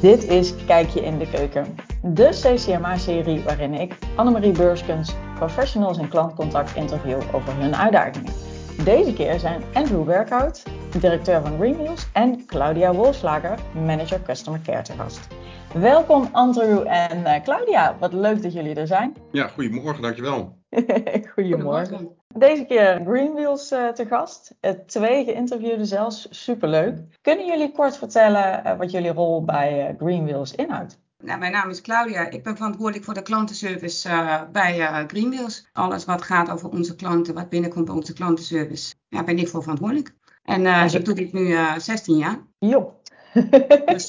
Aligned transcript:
Dit 0.00 0.24
is 0.24 0.64
Kijkje 0.64 1.00
in 1.00 1.18
de 1.18 1.30
Keuken, 1.30 1.74
de 2.02 2.28
CCMA-serie 2.28 3.42
waarin 3.42 3.74
ik, 3.74 3.98
Annemarie 4.16 4.52
Beurskens, 4.52 5.14
professionals 5.34 5.98
in 5.98 6.08
klantcontact 6.08 6.76
interview 6.76 7.20
over 7.32 7.56
hun 7.56 7.76
uitdagingen. 7.76 8.32
Deze 8.84 9.12
keer 9.12 9.38
zijn 9.38 9.62
Andrew 9.72 10.04
Werkhout, 10.04 10.62
directeur 11.00 11.40
van 11.42 11.56
Greenwheels, 11.56 12.08
en 12.12 12.46
Claudia 12.46 12.94
Wolslager, 12.94 13.58
manager 13.74 14.22
Customer 14.22 14.60
Care 14.60 14.82
te 14.82 14.92
gast. 14.92 15.28
Welkom 15.74 16.28
Andrew 16.32 16.86
en 16.86 17.20
uh, 17.20 17.42
Claudia, 17.42 17.96
wat 17.98 18.12
leuk 18.12 18.42
dat 18.42 18.52
jullie 18.52 18.74
er 18.74 18.86
zijn. 18.86 19.16
Ja, 19.32 19.46
goedemorgen, 19.46 20.02
dankjewel. 20.02 20.58
goedemorgen. 21.34 21.34
goedemorgen. 21.34 22.19
Deze 22.36 22.64
keer 22.64 23.00
Greenwheels 23.04 23.72
uh, 23.72 23.88
te 23.88 24.06
gast, 24.06 24.54
uh, 24.60 24.70
twee 24.70 25.24
geïnterviewden 25.24 25.86
zelfs, 25.86 26.26
superleuk. 26.30 26.98
Kunnen 27.20 27.46
jullie 27.46 27.72
kort 27.72 27.96
vertellen 27.96 28.76
wat 28.78 28.90
jullie 28.90 29.12
rol 29.12 29.44
bij 29.44 29.94
Greenwheels 29.98 30.54
inhoudt? 30.54 30.98
Nou, 31.18 31.38
mijn 31.38 31.52
naam 31.52 31.70
is 31.70 31.80
Claudia. 31.80 32.30
Ik 32.30 32.42
ben 32.42 32.56
verantwoordelijk 32.56 33.04
voor 33.04 33.14
de 33.14 33.22
klantenservice 33.22 34.08
bij 34.52 35.04
Greenwheels. 35.06 35.68
Alles 35.72 36.04
wat 36.04 36.22
gaat 36.22 36.50
over 36.50 36.68
onze 36.70 36.96
klanten, 36.96 37.34
wat 37.34 37.48
binnenkomt 37.48 37.84
bij 37.84 37.94
onze 37.94 38.12
klantenservice, 38.12 38.94
ja, 39.08 39.24
ben 39.24 39.38
ik 39.38 39.48
voor 39.48 39.62
verantwoordelijk. 39.62 40.14
En 40.44 40.60
uh, 40.60 40.92
ik 40.92 41.04
doe 41.04 41.14
dit 41.14 41.32
nu 41.32 41.56
16 41.78 42.16
jaar. 42.16 42.38
Jo. 42.58 43.00
dus, 43.84 44.08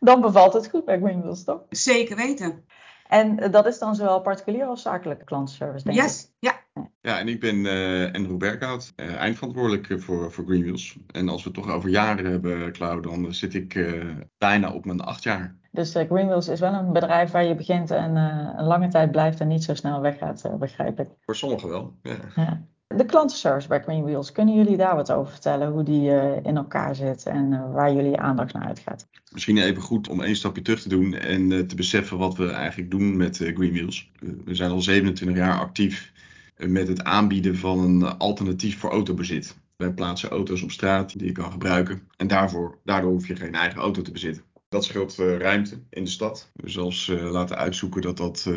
dan 0.00 0.20
bevalt 0.20 0.52
het 0.52 0.68
goed 0.68 0.84
bij 0.84 0.98
Greenwheels, 0.98 1.44
toch? 1.44 1.60
Zeker 1.68 2.16
weten. 2.16 2.64
En 3.08 3.50
dat 3.50 3.66
is 3.66 3.78
dan 3.78 3.94
zowel 3.94 4.20
particulier 4.20 4.66
als 4.66 4.82
zakelijke 4.82 5.24
klantenservice, 5.24 5.84
denk 5.84 5.96
yes. 5.96 6.22
ik? 6.22 6.28
ja. 6.38 6.64
Ja, 7.06 7.18
en 7.18 7.28
ik 7.28 7.40
ben 7.40 7.56
uh, 7.56 8.12
Andrew 8.12 8.36
Berghout, 8.36 8.92
uh, 8.96 9.14
eindverantwoordelijk 9.14 10.02
voor, 10.02 10.32
voor 10.32 10.44
Greenwheels. 10.44 10.96
En 11.12 11.28
als 11.28 11.44
we 11.44 11.50
het 11.50 11.58
toch 11.58 11.74
over 11.74 11.88
jaren 11.90 12.30
hebben, 12.30 12.72
Cloud, 12.72 13.02
dan 13.02 13.34
zit 13.34 13.54
ik 13.54 13.74
uh, 13.74 14.04
bijna 14.38 14.72
op 14.72 14.84
mijn 14.84 15.00
acht 15.00 15.22
jaar. 15.22 15.54
Dus 15.70 15.90
Greenwheels 15.90 16.48
is 16.48 16.60
wel 16.60 16.72
een 16.72 16.92
bedrijf 16.92 17.30
waar 17.30 17.44
je 17.44 17.54
begint 17.54 17.90
en 17.90 18.16
een 18.16 18.64
lange 18.64 18.88
tijd 18.88 19.10
blijft 19.10 19.40
en 19.40 19.48
niet 19.48 19.64
zo 19.64 19.74
snel 19.74 20.00
weggaat, 20.00 20.50
begrijp 20.58 21.00
ik. 21.00 21.08
Voor 21.20 21.36
sommigen 21.36 21.68
wel, 21.68 21.94
ja. 22.02 22.16
ja. 22.36 22.62
De 22.86 23.04
klantenservice 23.04 23.68
bij 23.68 23.82
Greenwheels, 23.82 24.32
kunnen 24.32 24.54
jullie 24.54 24.76
daar 24.76 24.94
wat 24.94 25.12
over 25.12 25.32
vertellen? 25.32 25.70
Hoe 25.70 25.82
die 25.82 26.10
in 26.42 26.56
elkaar 26.56 26.94
zit 26.94 27.26
en 27.26 27.72
waar 27.72 27.92
jullie 27.92 28.16
aandacht 28.16 28.52
naar 28.52 28.66
uitgaat? 28.66 29.08
Misschien 29.32 29.58
even 29.58 29.82
goed 29.82 30.08
om 30.08 30.22
één 30.22 30.36
stapje 30.36 30.62
terug 30.62 30.80
te 30.80 30.88
doen 30.88 31.14
en 31.14 31.66
te 31.66 31.74
beseffen 31.74 32.18
wat 32.18 32.36
we 32.36 32.50
eigenlijk 32.50 32.90
doen 32.90 33.16
met 33.16 33.36
Greenwheels. 33.36 34.10
we 34.44 34.54
zijn 34.54 34.70
al 34.70 34.80
27 34.80 35.36
jaar 35.36 35.58
actief 35.58 36.14
met 36.56 36.88
het 36.88 37.04
aanbieden 37.04 37.56
van 37.56 37.78
een 37.78 38.02
alternatief 38.02 38.78
voor 38.78 38.90
autobezit. 38.90 39.56
Wij 39.76 39.92
plaatsen 39.92 40.30
auto's 40.30 40.62
op 40.62 40.70
straat 40.70 41.18
die 41.18 41.26
je 41.26 41.32
kan 41.32 41.52
gebruiken. 41.52 42.02
En 42.16 42.26
daarvoor, 42.26 42.78
daardoor 42.84 43.10
hoef 43.10 43.26
je 43.26 43.36
geen 43.36 43.54
eigen 43.54 43.80
auto 43.80 44.02
te 44.02 44.12
bezitten. 44.12 44.42
Dat 44.76 44.84
scheelt 44.84 45.18
uh, 45.20 45.36
ruimte 45.36 45.78
in 45.90 46.04
de 46.04 46.10
stad. 46.10 46.50
We 46.52 46.68
zelfs 46.70 47.08
uh, 47.08 47.30
laten 47.30 47.56
uitzoeken 47.56 48.02
dat, 48.02 48.16
dat 48.16 48.46
uh, 48.48 48.54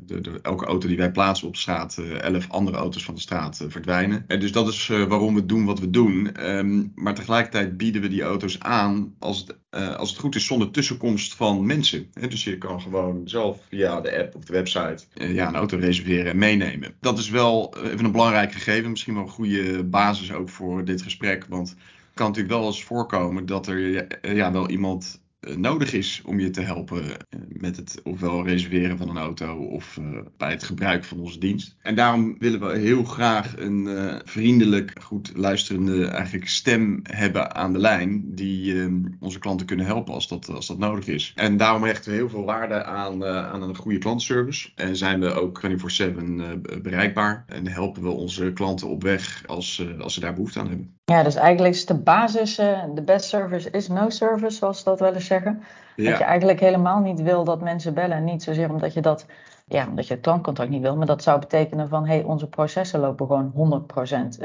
de, 0.00 0.20
de, 0.20 0.38
elke 0.42 0.64
auto 0.64 0.88
die 0.88 0.96
wij 0.96 1.10
plaatsen 1.10 1.48
op 1.48 1.56
straat, 1.56 1.98
elf 2.20 2.50
andere 2.50 2.76
auto's 2.76 3.04
van 3.04 3.14
de 3.14 3.20
straat 3.20 3.64
verdwijnen. 3.68 4.24
En 4.26 4.40
dus 4.40 4.52
dat 4.52 4.68
is 4.68 4.86
waarom 4.86 5.34
we 5.34 5.46
doen 5.46 5.64
wat 5.64 5.80
we 5.80 5.90
doen. 5.90 6.46
Um, 6.50 6.92
maar 6.94 7.14
tegelijkertijd 7.14 7.76
bieden 7.76 8.02
we 8.02 8.08
die 8.08 8.22
auto's 8.22 8.60
aan 8.60 9.14
als 9.18 9.38
het, 9.38 9.96
als 9.96 10.10
het 10.10 10.18
goed 10.18 10.34
is 10.34 10.46
zonder 10.46 10.70
tussenkomst 10.70 11.34
van 11.34 11.66
mensen. 11.66 12.10
Dus 12.28 12.44
je 12.44 12.58
kan 12.58 12.80
gewoon 12.80 13.28
zelf 13.28 13.58
via 13.68 14.00
de 14.00 14.18
app 14.18 14.34
of 14.34 14.44
de 14.44 14.52
website 14.52 15.04
ja, 15.14 15.48
een 15.48 15.56
auto 15.56 15.76
reserveren 15.76 16.30
en 16.30 16.38
meenemen. 16.38 16.94
Dat 17.00 17.18
is 17.18 17.30
wel 17.30 17.74
even 17.84 18.04
een 18.04 18.12
belangrijk 18.12 18.52
gegeven. 18.52 18.90
Misschien 18.90 19.14
wel 19.14 19.22
een 19.22 19.28
goede 19.28 19.84
basis 19.84 20.32
ook 20.32 20.48
voor 20.48 20.84
dit 20.84 21.02
gesprek. 21.02 21.46
Want 21.48 21.68
het 21.68 21.78
kan 22.14 22.26
natuurlijk 22.26 22.54
wel 22.54 22.66
eens 22.66 22.84
voorkomen 22.84 23.46
dat 23.46 23.66
er 23.66 24.06
ja, 24.34 24.52
wel 24.52 24.68
iemand 24.68 25.26
nodig 25.40 25.92
is 25.92 26.22
om 26.24 26.40
je 26.40 26.50
te 26.50 26.60
helpen 26.60 27.02
met 27.48 27.76
het 27.76 28.00
ofwel 28.04 28.44
reserveren 28.44 28.98
van 28.98 29.08
een 29.08 29.16
auto 29.16 29.56
of 29.56 29.96
uh, 29.96 30.18
bij 30.36 30.50
het 30.50 30.64
gebruik 30.64 31.04
van 31.04 31.20
onze 31.20 31.38
dienst. 31.38 31.76
En 31.82 31.94
daarom 31.94 32.38
willen 32.38 32.60
we 32.60 32.78
heel 32.78 33.04
graag 33.04 33.54
een 33.56 33.88
vriendelijk, 34.24 34.92
goed 35.02 35.32
luisterende 35.34 36.06
eigenlijk 36.06 36.48
stem 36.48 37.00
hebben 37.02 37.54
aan 37.54 37.72
de 37.72 37.78
lijn 37.78 38.34
die 38.34 38.74
uh, 38.74 39.04
onze 39.20 39.38
klanten 39.38 39.66
kunnen 39.66 39.86
helpen 39.86 40.14
als 40.14 40.28
dat, 40.28 40.48
als 40.48 40.66
dat 40.66 40.78
nodig 40.78 41.06
is. 41.06 41.32
En 41.34 41.56
daarom 41.56 41.82
hechten 41.82 42.10
we 42.10 42.16
heel 42.16 42.28
veel 42.28 42.44
waarde 42.44 42.84
aan, 42.84 43.24
aan 43.24 43.62
een 43.62 43.76
goede 43.76 43.98
klantenservice 43.98 44.68
en 44.74 44.96
zijn 44.96 45.20
we 45.20 45.32
ook 45.32 45.62
24/7 45.66 46.60
bereikbaar 46.82 47.44
en 47.46 47.66
helpen 47.66 48.02
we 48.02 48.10
onze 48.10 48.52
klanten 48.52 48.88
op 48.88 49.02
weg 49.02 49.42
als, 49.46 49.86
als 50.00 50.14
ze 50.14 50.20
daar 50.20 50.34
behoefte 50.34 50.58
aan 50.60 50.68
hebben. 50.68 50.96
Ja, 51.04 51.22
dus 51.22 51.34
eigenlijk 51.34 51.74
is 51.74 51.86
de 51.86 51.98
basis, 51.98 52.54
de 52.94 53.02
best 53.04 53.28
service 53.28 53.70
is 53.70 53.88
no 53.88 54.10
service, 54.10 54.56
zoals 54.56 54.84
dat 54.84 55.00
wel 55.00 55.14
eens 55.14 55.27
zeggen. 55.28 55.62
Ja. 55.96 56.10
Dat 56.10 56.18
je 56.18 56.24
eigenlijk 56.24 56.60
helemaal 56.60 57.00
niet 57.00 57.22
wil 57.22 57.44
dat 57.44 57.60
mensen 57.60 57.94
bellen. 57.94 58.24
Niet 58.24 58.42
zozeer 58.42 58.70
omdat 58.70 58.92
je 58.92 59.00
dat, 59.00 59.26
ja, 59.64 59.86
omdat 59.88 60.06
je 60.06 60.14
het 60.14 60.22
klantcontact 60.22 60.70
niet 60.70 60.82
wil. 60.82 60.96
Maar 60.96 61.06
dat 61.06 61.22
zou 61.22 61.38
betekenen 61.38 61.88
van, 61.88 62.06
hé, 62.06 62.14
hey, 62.14 62.22
onze 62.22 62.48
processen 62.48 63.00
lopen 63.00 63.26
gewoon 63.26 63.82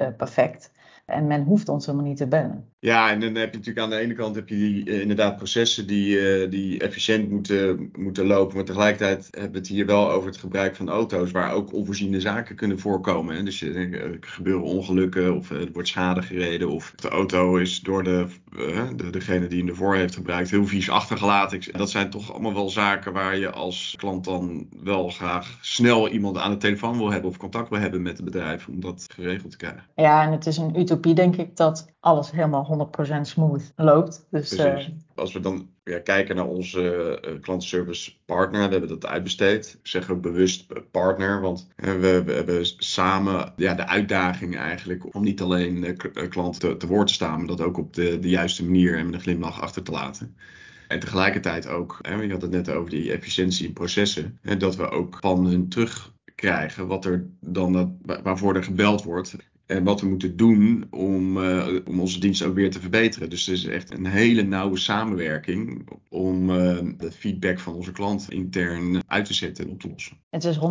100% 0.07 0.15
perfect. 0.17 0.71
En 1.05 1.27
men 1.27 1.43
hoeft 1.43 1.69
ons 1.69 1.85
helemaal 1.85 2.07
niet 2.07 2.17
te 2.17 2.27
bellen. 2.27 2.71
Ja, 2.79 3.11
en 3.11 3.19
dan 3.19 3.35
heb 3.35 3.51
je 3.51 3.57
natuurlijk 3.57 3.85
aan 3.85 3.89
de 3.89 3.97
ene 3.97 4.13
kant 4.13 4.35
heb 4.35 4.49
je 4.49 4.55
die, 4.55 4.85
uh, 4.85 5.01
inderdaad 5.01 5.35
processen 5.35 5.87
die, 5.87 6.41
uh, 6.41 6.49
die 6.49 6.79
efficiënt 6.79 7.29
moeten, 7.29 7.89
moeten 7.97 8.25
lopen. 8.25 8.55
Maar 8.55 8.65
tegelijkertijd 8.65 9.27
hebben 9.31 9.51
we 9.51 9.57
het 9.57 9.67
hier 9.67 9.85
wel 9.85 10.11
over 10.11 10.27
het 10.27 10.37
gebruik 10.37 10.75
van 10.75 10.89
auto's 10.89 11.31
waar 11.31 11.53
ook 11.53 11.73
onvoorziene 11.73 12.19
zaken 12.19 12.55
kunnen 12.55 12.79
voorkomen. 12.79 13.35
Hè. 13.35 13.43
Dus 13.43 13.61
uh, 13.61 13.93
er 13.93 14.17
gebeuren 14.21 14.63
ongelukken 14.63 15.35
of 15.35 15.49
er 15.49 15.69
wordt 15.73 15.87
schade 15.87 16.21
gereden 16.21 16.69
of 16.69 16.93
de 16.95 17.09
auto 17.09 17.55
is 17.55 17.81
door 17.81 18.03
de, 18.03 18.25
de, 18.95 19.09
degene 19.09 19.47
die 19.47 19.59
hem 19.59 19.69
ervoor 19.69 19.95
heeft 19.95 20.15
gebruikt 20.15 20.49
heel 20.49 20.67
vies 20.67 20.89
achtergelaten. 20.89 21.59
Dat 21.71 21.89
zijn 21.89 22.09
toch 22.09 22.31
allemaal 22.31 22.53
wel 22.53 22.69
zaken 22.69 23.13
waar 23.13 23.37
je 23.37 23.51
als 23.51 23.95
klant 23.97 24.25
dan 24.25 24.67
wel 24.83 25.09
graag 25.09 25.57
snel 25.61 26.09
iemand 26.09 26.37
aan 26.37 26.51
de 26.51 26.57
telefoon 26.57 26.97
wil 26.97 27.11
hebben 27.11 27.29
of 27.29 27.37
contact 27.37 27.69
wil 27.69 27.79
hebben 27.79 28.01
met 28.01 28.17
het 28.17 28.25
bedrijf 28.25 28.67
om 28.67 28.79
dat 28.79 29.07
geregeld 29.13 29.51
te 29.51 29.57
krijgen. 29.57 29.83
Ja, 29.95 30.25
en 30.25 30.31
het 30.31 30.45
is 30.45 30.57
een 30.57 30.79
utopie 30.79 30.92
denk 30.99 31.35
ik 31.35 31.55
dat 31.55 31.93
alles 31.99 32.31
helemaal 32.31 32.91
100% 33.17 33.21
smooth 33.21 33.71
loopt. 33.75 34.27
Dus, 34.29 34.53
uh... 34.53 34.87
Als 35.15 35.33
we 35.33 35.39
dan 35.39 35.69
ja, 35.83 35.99
kijken 35.99 36.35
naar 36.35 36.47
onze 36.47 37.19
uh, 37.25 37.41
klantenservice 37.41 38.11
partner, 38.25 38.65
we 38.65 38.71
hebben 38.71 38.89
dat 38.89 39.05
uitbesteed. 39.05 39.77
Ik 39.81 39.87
zeg 39.87 40.09
ook 40.09 40.21
bewust 40.21 40.91
partner, 40.91 41.41
want 41.41 41.67
uh, 41.75 41.91
we, 41.91 42.23
we, 42.23 42.31
hebben 42.31 42.65
samen 42.77 43.53
ja, 43.55 43.73
de 43.73 43.87
uitdaging 43.87 44.57
eigenlijk 44.57 45.15
om 45.15 45.23
niet 45.23 45.41
alleen 45.41 45.97
klanten 46.29 46.59
te, 46.59 46.77
te, 46.77 46.87
woord 46.87 47.07
te 47.07 47.13
staan, 47.13 47.37
maar 47.37 47.47
dat 47.47 47.61
ook 47.61 47.77
op 47.77 47.93
de, 47.93 48.19
de 48.19 48.29
juiste 48.29 48.63
manier 48.63 48.97
en 48.97 49.05
met 49.05 49.13
een 49.13 49.21
glimlach 49.21 49.61
achter 49.61 49.83
te 49.83 49.91
laten. 49.91 50.35
En 50.87 50.99
tegelijkertijd 50.99 51.67
ook, 51.67 51.99
hè, 52.01 52.21
je 52.21 52.31
had 52.31 52.41
het 52.41 52.51
net 52.51 52.69
over 52.69 52.89
die 52.89 53.11
efficiëntie 53.11 53.67
in 53.67 53.73
processen, 53.73 54.37
hè, 54.41 54.57
dat 54.57 54.75
we 54.75 54.89
ook 54.89 55.17
van 55.19 55.45
hun 55.45 55.69
terugkrijgen 55.69 56.87
wat 56.87 57.05
er 57.05 57.27
dan 57.39 57.73
dat, 57.73 57.89
waarvoor 58.23 58.55
er 58.55 58.63
gebeld 58.63 59.03
wordt. 59.03 59.35
En 59.65 59.83
wat 59.83 60.01
we 60.01 60.07
moeten 60.07 60.37
doen 60.37 60.87
om, 60.89 61.37
uh, 61.37 61.67
om 61.87 61.99
onze 61.99 62.19
dienst 62.19 62.43
ook 62.43 62.55
weer 62.55 62.71
te 62.71 62.79
verbeteren. 62.79 63.29
Dus 63.29 63.45
het 63.45 63.55
is 63.55 63.65
echt 63.65 63.93
een 63.93 64.05
hele 64.05 64.41
nauwe 64.41 64.77
samenwerking 64.77 65.87
om 66.09 66.49
uh, 66.49 66.77
de 66.97 67.11
feedback 67.11 67.59
van 67.59 67.73
onze 67.73 67.91
klant 67.91 68.25
intern 68.29 69.03
uit 69.07 69.25
te 69.25 69.33
zetten 69.33 69.65
en 69.65 69.71
op 69.71 69.79
te 69.79 69.89
lossen. 69.89 70.17
Het 70.29 70.43
is 70.43 70.57
100% 70.57 70.61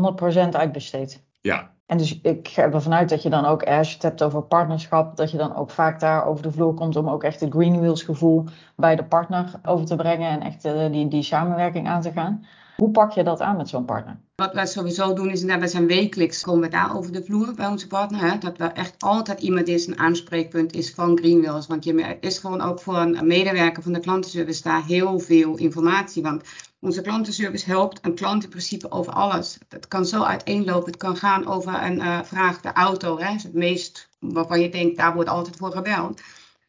uitbesteed. 0.50 1.22
Ja. 1.40 1.74
En 1.86 1.98
dus 1.98 2.20
ik 2.20 2.48
ga 2.48 2.62
ervan 2.62 2.94
uit 2.94 3.08
dat 3.08 3.22
je 3.22 3.30
dan 3.30 3.44
ook, 3.44 3.62
als 3.62 3.88
je 3.88 3.94
het 3.94 4.02
hebt 4.02 4.22
over 4.22 4.42
partnerschap, 4.42 5.16
dat 5.16 5.30
je 5.30 5.36
dan 5.36 5.56
ook 5.56 5.70
vaak 5.70 6.00
daar 6.00 6.26
over 6.26 6.42
de 6.42 6.52
vloer 6.52 6.74
komt 6.74 6.96
om 6.96 7.08
ook 7.08 7.24
echt 7.24 7.40
het 7.40 7.52
Greenwheels 7.52 8.02
gevoel 8.02 8.44
bij 8.76 8.96
de 8.96 9.04
partner 9.04 9.60
over 9.62 9.86
te 9.86 9.96
brengen 9.96 10.30
en 10.30 10.40
echt 10.40 10.64
uh, 10.64 10.90
die, 10.90 11.08
die 11.08 11.22
samenwerking 11.22 11.88
aan 11.88 12.00
te 12.00 12.12
gaan. 12.12 12.46
Hoe 12.76 12.90
pak 12.90 13.12
je 13.12 13.24
dat 13.24 13.40
aan 13.40 13.56
met 13.56 13.68
zo'n 13.68 13.84
partner? 13.84 14.20
Wat 14.34 14.52
wij 14.52 14.66
sowieso 14.66 15.14
doen 15.14 15.30
is, 15.30 15.44
we 15.44 15.68
zijn 15.68 15.86
wekelijks 15.86 16.42
komen 16.42 16.60
we 16.60 16.68
daar 16.68 16.96
over 16.96 17.12
de 17.12 17.24
vloer 17.24 17.54
bij 17.54 17.66
onze 17.66 17.86
partner. 17.86 18.20
Hè, 18.20 18.38
dat 18.38 18.60
er 18.60 18.72
echt 18.72 18.94
altijd 18.98 19.40
iemand 19.40 19.68
is, 19.68 19.86
een 19.86 19.98
aanspreekpunt 19.98 20.74
is 20.74 20.94
van 20.94 21.18
Greenwheels. 21.18 21.66
Want 21.66 21.84
je 21.84 22.16
is 22.20 22.38
gewoon 22.38 22.60
ook 22.60 22.80
voor 22.80 22.96
een 22.96 23.26
medewerker 23.26 23.82
van 23.82 23.92
de 23.92 24.00
klantenservice 24.00 24.62
daar 24.62 24.84
heel 24.84 25.18
veel 25.18 25.56
informatie. 25.56 26.22
Want 26.22 26.42
onze 26.80 27.00
klantenservice 27.00 27.70
helpt 27.70 27.98
een 28.02 28.14
klant 28.14 28.44
in 28.44 28.50
principe 28.50 28.90
over 28.90 29.12
alles. 29.12 29.58
Het 29.68 29.88
kan 29.88 30.06
zo 30.06 30.22
uiteenlopen. 30.22 30.86
Het 30.86 31.00
kan 31.00 31.16
gaan 31.16 31.46
over 31.46 31.82
een 31.82 31.98
uh, 31.98 32.22
vraag, 32.22 32.60
de 32.60 32.72
auto. 32.72 33.18
Hè, 33.18 33.32
het 33.32 33.54
meest 33.54 34.08
waarvan 34.18 34.60
je 34.60 34.68
denkt, 34.68 34.96
daar 34.96 35.14
wordt 35.14 35.30
altijd 35.30 35.56
voor 35.56 35.72
gebeld. 35.72 36.20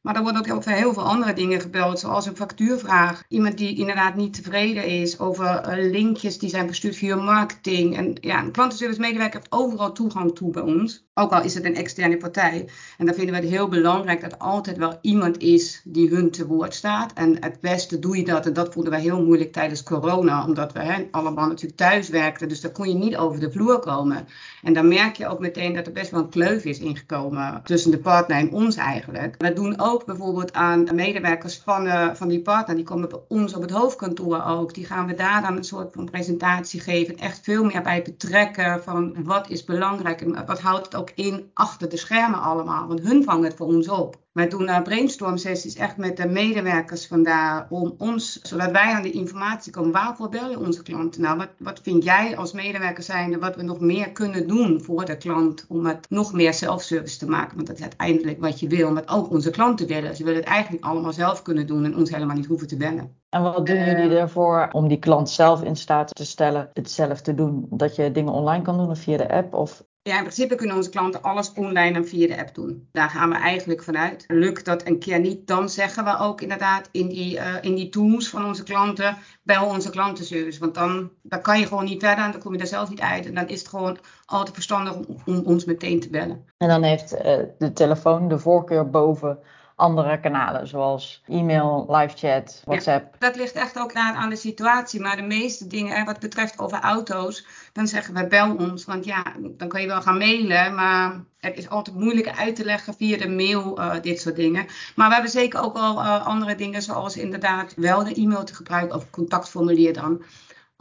Maar 0.03 0.15
er 0.15 0.21
wordt 0.21 0.38
ook 0.38 0.53
over 0.53 0.71
heel 0.71 0.94
veel 0.94 1.03
andere 1.03 1.33
dingen 1.33 1.61
gebeld, 1.61 2.00
zoals 2.00 2.25
een 2.25 2.35
factuurvraag. 2.35 3.23
Iemand 3.27 3.57
die 3.57 3.77
inderdaad 3.77 4.15
niet 4.15 4.33
tevreden 4.33 4.85
is 4.85 5.19
over 5.19 5.45
uh, 5.45 5.91
linkjes 5.91 6.39
die 6.39 6.50
zijn 6.50 6.67
bestuurd 6.67 6.95
via 6.95 7.15
marketing. 7.15 7.97
En 7.97 8.15
ja, 8.21 8.44
een 8.44 8.51
klantenservice 8.51 9.00
medewerker 9.00 9.39
heeft 9.39 9.51
overal 9.51 9.91
toegang 9.91 10.35
toe 10.35 10.51
bij 10.51 10.61
ons. 10.61 11.05
Ook 11.13 11.31
al 11.31 11.44
is 11.44 11.53
het 11.53 11.65
een 11.65 11.75
externe 11.75 12.17
partij. 12.17 12.69
En 12.97 13.05
dan 13.05 13.15
vinden 13.15 13.35
we 13.35 13.41
het 13.41 13.50
heel 13.50 13.67
belangrijk 13.67 14.21
dat 14.21 14.39
altijd 14.39 14.77
wel 14.77 14.97
iemand 15.01 15.38
is 15.38 15.81
die 15.83 16.09
hun 16.09 16.31
te 16.31 16.47
woord 16.47 16.73
staat. 16.73 17.13
En 17.13 17.38
het 17.39 17.59
beste 17.59 18.00
doe 18.00 18.17
je 18.17 18.25
dat. 18.25 18.45
En 18.45 18.53
dat 18.53 18.73
vonden 18.73 18.91
wij 18.91 19.01
heel 19.01 19.23
moeilijk 19.23 19.51
tijdens 19.51 19.83
corona. 19.83 20.45
Omdat 20.45 20.73
we 20.73 20.79
hè, 20.79 21.07
allemaal 21.11 21.47
natuurlijk 21.47 21.77
thuis 21.77 22.09
werkten. 22.09 22.47
Dus 22.47 22.61
daar 22.61 22.71
kon 22.71 22.89
je 22.89 22.95
niet 22.95 23.17
over 23.17 23.39
de 23.39 23.51
vloer 23.51 23.79
komen. 23.79 24.27
En 24.63 24.73
dan 24.73 24.88
merk 24.88 25.15
je 25.15 25.27
ook 25.27 25.39
meteen 25.39 25.73
dat 25.73 25.88
er 25.88 25.94
best 25.94 26.11
wel 26.11 26.19
een 26.19 26.29
kleuf 26.29 26.65
is 26.65 26.79
ingekomen 26.79 27.61
tussen 27.63 27.91
de 27.91 28.00
partner 28.00 28.38
en 28.38 28.51
ons 28.51 28.75
eigenlijk. 28.75 29.35
We 29.38 29.53
doen 29.53 29.79
ook 29.79 29.92
ook 29.93 30.05
bijvoorbeeld 30.05 30.53
aan 30.53 30.95
medewerkers 30.95 31.57
van, 31.57 31.85
uh, 31.85 32.13
van 32.13 32.27
die 32.27 32.41
partner. 32.41 32.75
Die 32.75 32.85
komen 32.85 33.09
bij 33.09 33.19
ons 33.27 33.53
op 33.53 33.61
het 33.61 33.71
hoofdkantoor 33.71 34.43
ook. 34.43 34.73
Die 34.73 34.85
gaan 34.85 35.07
we 35.07 35.13
daar 35.13 35.41
dan 35.41 35.57
een 35.57 35.63
soort 35.63 35.93
van 35.93 36.05
presentatie 36.05 36.79
geven. 36.79 37.17
Echt 37.17 37.39
veel 37.43 37.63
meer 37.63 37.81
bij 37.81 38.01
betrekken 38.01 38.83
van 38.83 39.23
wat 39.23 39.49
is 39.49 39.63
belangrijk 39.63 40.21
en 40.21 40.45
wat 40.45 40.61
houdt 40.61 40.85
het 40.85 40.95
ook 40.95 41.11
in 41.15 41.51
achter 41.53 41.89
de 41.89 41.97
schermen 41.97 42.41
allemaal. 42.41 42.87
Want 42.87 42.99
hun 42.99 43.23
vangen 43.23 43.43
het 43.43 43.55
voor 43.55 43.67
ons 43.67 43.89
op. 43.89 44.22
Wij 44.33 44.47
doen 44.47 44.69
uh, 44.69 44.81
brainstorm 44.81 45.38
sessies 45.38 45.75
echt 45.75 45.97
met 45.97 46.18
de 46.18 46.27
medewerkers 46.27 47.07
vandaar 47.07 47.68
om 47.69 47.95
ons, 47.97 48.41
zodat 48.41 48.71
wij 48.71 48.94
aan 48.94 49.01
de 49.01 49.12
informatie 49.12 49.71
komen. 49.71 49.91
Waarvoor 49.91 50.30
bel 50.30 50.50
je 50.50 50.59
onze 50.59 50.83
klanten 50.83 51.21
nou? 51.21 51.38
Wat, 51.38 51.50
wat 51.57 51.80
vind 51.83 52.03
jij 52.03 52.38
als 52.38 52.51
medewerker 52.51 53.03
zijnde 53.03 53.39
wat 53.39 53.56
we 53.56 53.63
nog 53.63 53.80
meer 53.80 54.12
kunnen 54.12 54.47
doen 54.47 54.81
voor 54.81 55.06
de 55.06 55.18
klant 55.18 55.65
om 55.68 55.85
het 55.85 56.09
nog 56.09 56.33
meer 56.33 56.53
zelfservice 56.53 57.18
te 57.18 57.30
maken? 57.30 57.56
Want 57.56 57.68
dat 57.68 57.75
is 57.75 57.81
uiteindelijk 57.81 58.41
wat 58.41 58.59
je 58.59 58.68
wil, 58.68 58.94
wat 58.94 59.09
ook 59.09 59.30
onze 59.30 59.50
klanten 59.50 59.88
willen. 59.88 60.15
Ze 60.15 60.24
willen 60.24 60.39
het 60.39 60.50
eigenlijk 60.50 60.83
allemaal 60.83 61.13
zelf 61.13 61.41
kunnen 61.41 61.68
doen 61.68 61.86
en 61.86 61.95
ons 61.95 62.09
helemaal 62.09 62.36
niet 62.36 62.45
hoeven 62.45 62.68
te 62.68 62.77
bellen. 62.77 63.21
En 63.29 63.41
wat 63.41 63.65
doen 63.65 63.83
jullie 63.86 64.18
ervoor 64.18 64.69
om 64.71 64.88
die 64.88 65.00
klant 65.00 65.29
zelf 65.29 65.63
in 65.63 65.75
staat 65.75 66.15
te 66.15 66.25
stellen 66.25 66.69
het 66.74 66.91
zelf 66.91 67.21
te 67.21 67.33
doen? 67.33 67.68
Dat 67.69 67.95
je 67.95 68.12
dingen 68.12 68.33
online 68.33 68.63
kan 68.63 68.77
doen 68.77 68.89
of 68.89 69.00
via 69.00 69.18
de 69.18 69.29
app? 69.29 69.53
Of 69.53 69.83
ja, 70.03 70.15
in 70.15 70.21
principe 70.21 70.55
kunnen 70.55 70.75
onze 70.75 70.89
klanten 70.89 71.21
alles 71.21 71.53
online 71.53 71.95
en 71.97 72.07
via 72.07 72.27
de 72.27 72.38
app 72.38 72.55
doen. 72.55 72.88
Daar 72.91 73.09
gaan 73.09 73.29
we 73.29 73.35
eigenlijk 73.35 73.83
vanuit. 73.83 74.23
Lukt 74.27 74.65
dat 74.65 74.88
een 74.88 75.00
keer 75.00 75.19
niet, 75.19 75.47
dan 75.47 75.69
zeggen 75.69 76.03
we 76.03 76.17
ook 76.17 76.41
inderdaad 76.41 76.89
in 76.91 77.07
die, 77.07 77.35
uh, 77.35 77.55
in 77.61 77.75
die 77.75 77.89
tools 77.89 78.29
van 78.29 78.45
onze 78.45 78.63
klanten, 78.63 79.17
bel 79.44 79.65
onze 79.65 79.89
klantenservice. 79.89 80.59
Want 80.59 80.73
dan, 80.75 81.09
dan 81.21 81.41
kan 81.41 81.59
je 81.59 81.67
gewoon 81.67 81.85
niet 81.85 82.03
verder 82.03 82.25
en 82.25 82.31
dan 82.31 82.41
kom 82.41 82.53
je 82.53 82.59
er 82.59 82.67
zelf 82.67 82.89
niet 82.89 83.01
uit. 83.01 83.25
En 83.25 83.33
dan 83.33 83.47
is 83.47 83.59
het 83.59 83.67
gewoon 83.67 83.97
altijd 84.25 84.55
verstandig 84.55 84.95
om, 85.25 85.41
ons 85.45 85.65
meteen 85.65 86.00
te 86.00 86.09
bellen. 86.09 86.45
En 86.57 86.67
dan 86.67 86.83
heeft 86.83 87.13
uh, 87.13 87.19
de 87.57 87.73
telefoon 87.73 88.27
de 88.27 88.39
voorkeur 88.39 88.89
boven 88.89 89.39
andere 89.75 90.19
kanalen, 90.19 90.67
zoals 90.67 91.23
e-mail, 91.27 91.85
live 91.89 92.17
chat, 92.17 92.61
WhatsApp. 92.65 93.15
Ja, 93.19 93.27
dat 93.27 93.35
ligt 93.35 93.53
echt 93.53 93.79
ook 93.79 93.93
aan 93.93 94.29
de 94.29 94.35
situatie. 94.35 95.01
Maar 95.01 95.15
de 95.15 95.21
meeste 95.21 95.67
dingen, 95.67 96.05
wat 96.05 96.19
betreft 96.19 96.59
over 96.59 96.79
auto's, 96.79 97.45
dan 97.73 97.87
zeggen 97.87 98.13
we 98.13 98.27
bel 98.27 98.55
ons. 98.55 98.85
Want 98.85 99.05
ja, 99.05 99.23
dan 99.39 99.67
kan 99.67 99.81
je 99.81 99.87
wel 99.87 100.01
gaan 100.01 100.17
mailen, 100.17 100.75
maar 100.75 101.23
het 101.39 101.57
is 101.57 101.69
altijd 101.69 101.95
moeilijk 101.95 102.37
uit 102.37 102.55
te 102.55 102.65
leggen 102.65 102.93
via 102.93 103.17
de 103.17 103.29
mail, 103.29 103.79
uh, 103.79 104.01
dit 104.01 104.21
soort 104.21 104.35
dingen. 104.35 104.65
Maar 104.95 105.07
we 105.07 105.13
hebben 105.13 105.31
zeker 105.31 105.61
ook 105.61 105.73
wel 105.73 105.97
uh, 105.97 106.25
andere 106.25 106.55
dingen, 106.55 106.81
zoals 106.81 107.17
inderdaad 107.17 107.73
wel 107.75 108.03
de 108.03 108.13
e-mail 108.13 108.43
te 108.43 108.55
gebruiken 108.55 108.95
of 108.95 109.09
contactformulier 109.09 109.93
dan. 109.93 110.23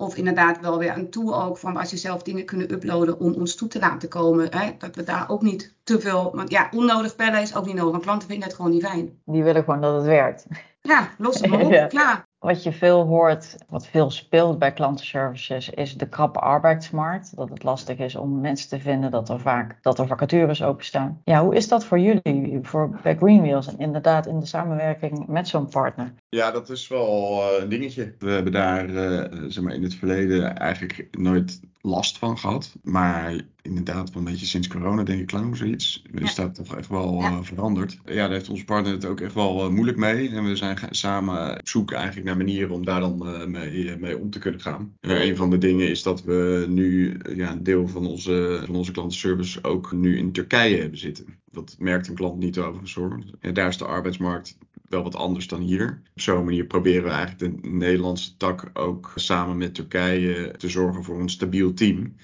Of 0.02 0.16
inderdaad 0.16 0.60
wel 0.60 0.78
weer 0.78 0.96
een 0.96 1.10
tool 1.10 1.42
ook 1.42 1.58
van 1.58 1.76
als 1.76 1.90
je 1.90 1.96
zelf 1.96 2.22
dingen 2.22 2.44
kunnen 2.44 2.72
uploaden 2.72 3.20
om 3.20 3.32
ons 3.32 3.54
toe 3.54 3.68
te 3.68 3.78
laten 3.78 4.08
komen. 4.08 4.56
Hè? 4.56 4.70
Dat 4.78 4.96
we 4.96 5.02
daar 5.02 5.28
ook 5.28 5.42
niet 5.42 5.74
te 5.84 6.00
veel. 6.00 6.30
Want 6.34 6.50
ja, 6.50 6.68
onnodig 6.70 7.16
bellen 7.16 7.40
is 7.40 7.56
ook 7.56 7.66
niet 7.66 7.74
nodig. 7.74 7.90
Want 7.90 8.02
klanten 8.02 8.28
vinden 8.28 8.46
het 8.46 8.56
gewoon 8.56 8.70
niet 8.70 8.84
fijn. 8.86 9.20
Die 9.24 9.42
willen 9.42 9.64
gewoon 9.64 9.80
dat 9.80 9.94
het 9.94 10.04
werkt. 10.04 10.46
Ja, 10.82 11.10
los 11.18 11.40
het 11.40 11.50
maar 11.50 11.60
op. 11.60 11.72
ja. 11.80 11.86
Klaar. 11.86 12.30
Wat 12.38 12.62
je 12.62 12.72
veel 12.72 13.02
hoort, 13.06 13.56
wat 13.68 13.86
veel 13.86 14.10
speelt 14.10 14.58
bij 14.58 14.72
klantenservices, 14.72 15.70
is 15.70 15.96
de 15.96 16.08
krappe 16.08 16.38
arbeidsmarkt. 16.38 17.36
Dat 17.36 17.48
het 17.48 17.62
lastig 17.62 17.98
is 17.98 18.16
om 18.16 18.40
mensen 18.40 18.68
te 18.68 18.80
vinden, 18.80 19.10
dat 19.10 19.28
er 19.28 19.40
vaak 19.40 19.78
dat 19.80 19.98
er 19.98 20.06
vacatures 20.06 20.62
openstaan. 20.62 21.20
Ja, 21.24 21.42
hoe 21.44 21.54
is 21.54 21.68
dat 21.68 21.84
voor 21.84 21.98
jullie, 21.98 22.58
voor 22.62 23.00
bij 23.02 23.16
Greenwheels 23.16 23.66
en 23.66 23.78
inderdaad 23.78 24.26
in 24.26 24.40
de 24.40 24.46
samenwerking 24.46 25.26
met 25.26 25.48
zo'n 25.48 25.68
partner? 25.68 26.12
Ja, 26.28 26.50
dat 26.50 26.70
is 26.70 26.88
wel 26.88 27.42
een 27.60 27.68
dingetje. 27.68 28.14
We 28.18 28.30
hebben 28.30 28.52
daar 28.52 28.88
uh, 28.88 29.24
zeg 29.48 29.64
maar 29.64 29.74
in 29.74 29.82
het 29.82 29.94
verleden 29.94 30.56
eigenlijk 30.56 31.08
nooit 31.10 31.60
last 31.82 32.18
van 32.18 32.38
gehad. 32.38 32.76
Maar 32.82 33.40
inderdaad, 33.62 34.12
wel 34.12 34.18
een 34.18 34.30
beetje 34.30 34.46
sinds 34.46 34.68
corona 34.68 35.02
denk 35.02 35.20
ik 35.20 35.32
lang 35.32 35.56
zoiets. 35.56 36.02
Ja. 36.12 36.20
Is 36.20 36.34
dat 36.34 36.54
toch 36.54 36.76
echt 36.76 36.88
wel 36.88 37.20
ja. 37.20 37.30
uh, 37.30 37.38
veranderd. 37.42 37.98
Ja, 38.04 38.14
daar 38.14 38.30
heeft 38.30 38.48
onze 38.48 38.64
partner 38.64 38.92
het 38.92 39.04
ook 39.04 39.20
echt 39.20 39.34
wel 39.34 39.64
uh, 39.64 39.70
moeilijk 39.70 39.98
mee. 39.98 40.28
En 40.28 40.44
we 40.44 40.56
zijn 40.56 40.78
samen 40.90 41.58
op 41.58 41.68
zoek 41.68 41.92
eigenlijk 41.92 42.26
naar 42.26 42.36
manieren 42.36 42.70
om 42.70 42.84
daar 42.84 43.00
dan 43.00 43.28
uh, 43.28 43.46
mee, 43.46 43.96
mee, 43.96 44.18
om 44.18 44.30
te 44.30 44.38
kunnen 44.38 44.60
gaan. 44.60 44.96
En 45.00 45.22
een 45.22 45.36
van 45.36 45.50
de 45.50 45.58
dingen 45.58 45.88
is 45.88 46.02
dat 46.02 46.22
we 46.22 46.66
nu 46.68 47.18
ja, 47.34 47.52
een 47.52 47.62
deel 47.62 47.88
van 47.88 48.06
onze, 48.06 48.62
van 48.66 48.74
onze 48.74 48.92
klantenservice 48.92 49.64
ook 49.64 49.92
nu 49.92 50.18
in 50.18 50.32
Turkije 50.32 50.80
hebben 50.80 50.98
zitten. 50.98 51.40
Dat 51.50 51.76
merkt 51.78 52.08
een 52.08 52.14
klant 52.14 52.38
niet 52.38 52.58
overigens 52.58 52.94
hoor. 52.94 53.22
Ja, 53.40 53.50
daar 53.50 53.68
is 53.68 53.78
de 53.78 53.84
arbeidsmarkt 53.84 54.58
wel 54.92 55.02
wat 55.02 55.16
anders 55.16 55.46
dan 55.46 55.60
hier. 55.60 56.02
Op 56.14 56.20
zo'n 56.20 56.44
manier 56.44 56.64
proberen 56.64 57.04
we 57.04 57.10
eigenlijk 57.10 57.62
de 57.62 57.68
Nederlandse 57.68 58.36
tak 58.36 58.70
ook 58.72 59.12
samen 59.14 59.56
met 59.56 59.74
Turkije 59.74 60.54
te 60.56 60.68
zorgen 60.68 61.04
voor 61.04 61.20
een 61.20 61.28
stabiel 61.28 61.74
team. 61.74 62.14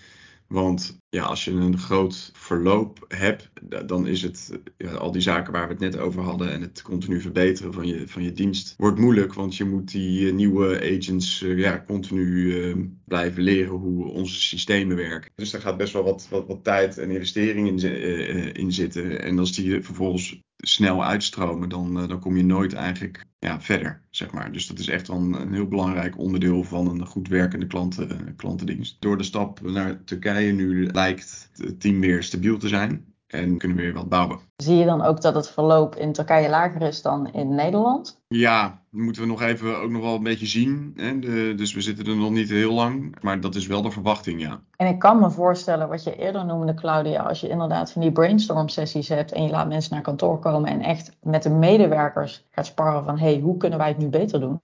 Want 0.48 0.98
ja, 1.08 1.22
als 1.24 1.44
je 1.44 1.50
een 1.50 1.78
groot 1.78 2.30
verloop 2.34 3.04
hebt, 3.08 3.50
dan 3.86 4.06
is 4.06 4.22
het 4.22 4.58
al 4.98 5.12
die 5.12 5.20
zaken 5.20 5.52
waar 5.52 5.66
we 5.66 5.72
het 5.72 5.82
net 5.82 5.98
over 5.98 6.22
hadden 6.22 6.52
en 6.52 6.60
het 6.60 6.82
continu 6.82 7.20
verbeteren 7.20 7.72
van 7.72 7.86
je, 7.86 8.08
van 8.08 8.22
je 8.22 8.32
dienst 8.32 8.74
wordt 8.76 8.98
moeilijk. 8.98 9.34
Want 9.34 9.56
je 9.56 9.64
moet 9.64 9.90
die 9.90 10.32
nieuwe 10.32 10.96
agents 10.96 11.38
ja, 11.38 11.84
continu 11.86 12.24
uh, 12.24 12.84
blijven 13.04 13.42
leren 13.42 13.74
hoe 13.74 14.06
onze 14.06 14.40
systemen 14.40 14.96
werken. 14.96 15.30
Dus 15.34 15.50
daar 15.50 15.60
gaat 15.60 15.76
best 15.76 15.92
wel 15.92 16.04
wat, 16.04 16.26
wat, 16.30 16.46
wat 16.46 16.64
tijd 16.64 16.98
en 16.98 17.10
investering 17.10 17.68
in, 17.68 17.90
uh, 17.92 18.52
in 18.52 18.72
zitten. 18.72 19.22
En 19.22 19.38
als 19.38 19.52
die 19.52 19.82
vervolgens 19.82 20.40
snel 20.58 21.04
uitstromen, 21.04 21.68
dan, 21.68 22.02
uh, 22.02 22.08
dan 22.08 22.20
kom 22.20 22.36
je 22.36 22.44
nooit 22.44 22.72
eigenlijk 22.72 23.24
ja, 23.38 23.60
verder, 23.60 24.02
zeg 24.10 24.32
maar. 24.32 24.52
Dus 24.52 24.66
dat 24.66 24.78
is 24.78 24.88
echt 24.88 25.08
wel 25.08 25.16
een, 25.16 25.32
een 25.32 25.52
heel 25.52 25.68
belangrijk 25.68 26.18
onderdeel 26.18 26.64
van 26.64 26.88
een 26.88 27.06
goed 27.06 27.28
werkende 27.28 27.66
klanten, 27.66 28.36
klantendienst. 28.36 28.96
Door 29.00 29.18
de 29.18 29.24
stap 29.24 29.60
naar 29.60 30.04
Turkije 30.04 30.52
nu 30.52 30.86
lijkt 30.86 31.50
het 31.52 31.80
team 31.80 32.00
weer 32.00 32.22
stabiel 32.22 32.58
te 32.58 32.68
zijn 32.68 33.07
en 33.28 33.58
kunnen 33.58 33.76
we 33.76 33.82
weer 33.82 33.92
wat 33.92 34.08
bouwen. 34.08 34.38
Zie 34.56 34.76
je 34.76 34.84
dan 34.84 35.02
ook 35.02 35.20
dat 35.20 35.34
het 35.34 35.50
verloop 35.50 35.96
in 35.96 36.12
Turkije 36.12 36.48
lager 36.48 36.82
is 36.82 37.02
dan 37.02 37.32
in 37.32 37.54
Nederland? 37.54 38.20
Ja, 38.28 38.62
dat 38.90 39.00
moeten 39.00 39.22
we 39.22 39.28
nog 39.28 39.42
even 39.42 39.80
ook 39.80 39.90
nog 39.90 40.02
wel 40.02 40.14
een 40.14 40.22
beetje 40.22 40.46
zien. 40.46 40.92
Hè? 40.96 41.18
De, 41.18 41.54
dus 41.56 41.74
we 41.74 41.80
zitten 41.80 42.06
er 42.06 42.16
nog 42.16 42.30
niet 42.30 42.48
heel 42.48 42.72
lang, 42.72 43.16
maar 43.20 43.40
dat 43.40 43.54
is 43.54 43.66
wel 43.66 43.82
de 43.82 43.90
verwachting, 43.90 44.40
ja. 44.40 44.60
En 44.76 44.86
ik 44.86 44.98
kan 44.98 45.18
me 45.18 45.30
voorstellen, 45.30 45.88
wat 45.88 46.04
je 46.04 46.16
eerder 46.16 46.44
noemde, 46.44 46.74
Claudia, 46.74 47.22
als 47.22 47.40
je 47.40 47.48
inderdaad 47.48 47.92
van 47.92 48.02
die 48.02 48.12
brainstorm 48.12 48.68
sessies 48.68 49.08
hebt 49.08 49.32
en 49.32 49.42
je 49.42 49.50
laat 49.50 49.68
mensen 49.68 49.94
naar 49.94 50.02
kantoor 50.02 50.38
komen 50.38 50.70
en 50.70 50.80
echt 50.80 51.16
met 51.22 51.42
de 51.42 51.50
medewerkers 51.50 52.44
gaat 52.50 52.66
sparren 52.66 53.04
van, 53.04 53.18
hey, 53.18 53.38
hoe 53.38 53.56
kunnen 53.56 53.78
wij 53.78 53.88
het 53.88 53.98
nu 53.98 54.08
beter 54.08 54.40
doen? 54.40 54.60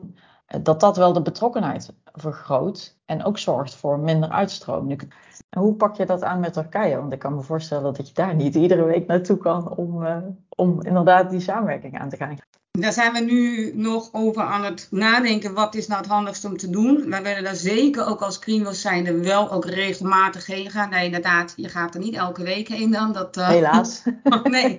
Dat 0.63 0.81
dat 0.81 0.97
wel 0.97 1.13
de 1.13 1.23
betrokkenheid 1.23 1.93
vergroot 2.13 2.97
en 3.05 3.25
ook 3.25 3.39
zorgt 3.39 3.75
voor 3.75 3.99
minder 3.99 4.29
uitstroom. 4.29 4.91
En 4.91 5.61
hoe 5.61 5.75
pak 5.75 5.97
je 5.97 6.07
dat 6.07 6.23
aan 6.23 6.41
met 6.41 6.53
Turkije? 6.53 6.97
Want 6.97 7.13
ik 7.13 7.19
kan 7.19 7.35
me 7.35 7.43
voorstellen 7.43 7.95
dat 7.95 8.09
je 8.09 8.15
daar 8.15 8.35
niet 8.35 8.55
iedere 8.55 8.85
week 8.85 9.07
naartoe 9.07 9.37
kan 9.37 9.77
om, 9.77 10.03
uh, 10.03 10.17
om 10.49 10.83
inderdaad 10.83 11.31
die 11.31 11.41
samenwerking 11.41 11.99
aan 11.99 12.09
te 12.09 12.17
gaan. 12.17 12.37
Daar 12.71 12.93
zijn 12.93 13.13
we 13.13 13.21
nu 13.21 13.73
nog 13.77 14.09
over 14.13 14.43
aan 14.43 14.65
het 14.65 14.89
nadenken. 14.91 15.55
Wat 15.55 15.75
is 15.75 15.87
nou 15.87 16.01
het 16.01 16.11
handigste 16.11 16.47
om 16.47 16.57
te 16.57 16.71
doen? 16.71 17.11
Wij 17.11 17.23
willen 17.23 17.45
daar 17.45 17.55
zeker 17.55 18.07
ook 18.07 18.23
als 18.23 18.37
Greenwheels 18.37 18.81
zijnde 18.81 19.21
wel 19.21 19.51
ook 19.51 19.65
regelmatig 19.65 20.47
heen 20.47 20.71
gaan. 20.71 20.91
Nee, 20.91 21.05
inderdaad, 21.05 21.53
je 21.57 21.69
gaat 21.69 21.95
er 21.95 22.01
niet 22.01 22.15
elke 22.15 22.43
week 22.43 22.69
heen 22.69 22.91
dan. 22.91 23.13
Dat, 23.13 23.37
uh... 23.37 23.49
Helaas. 23.49 24.03
nee. 24.43 24.79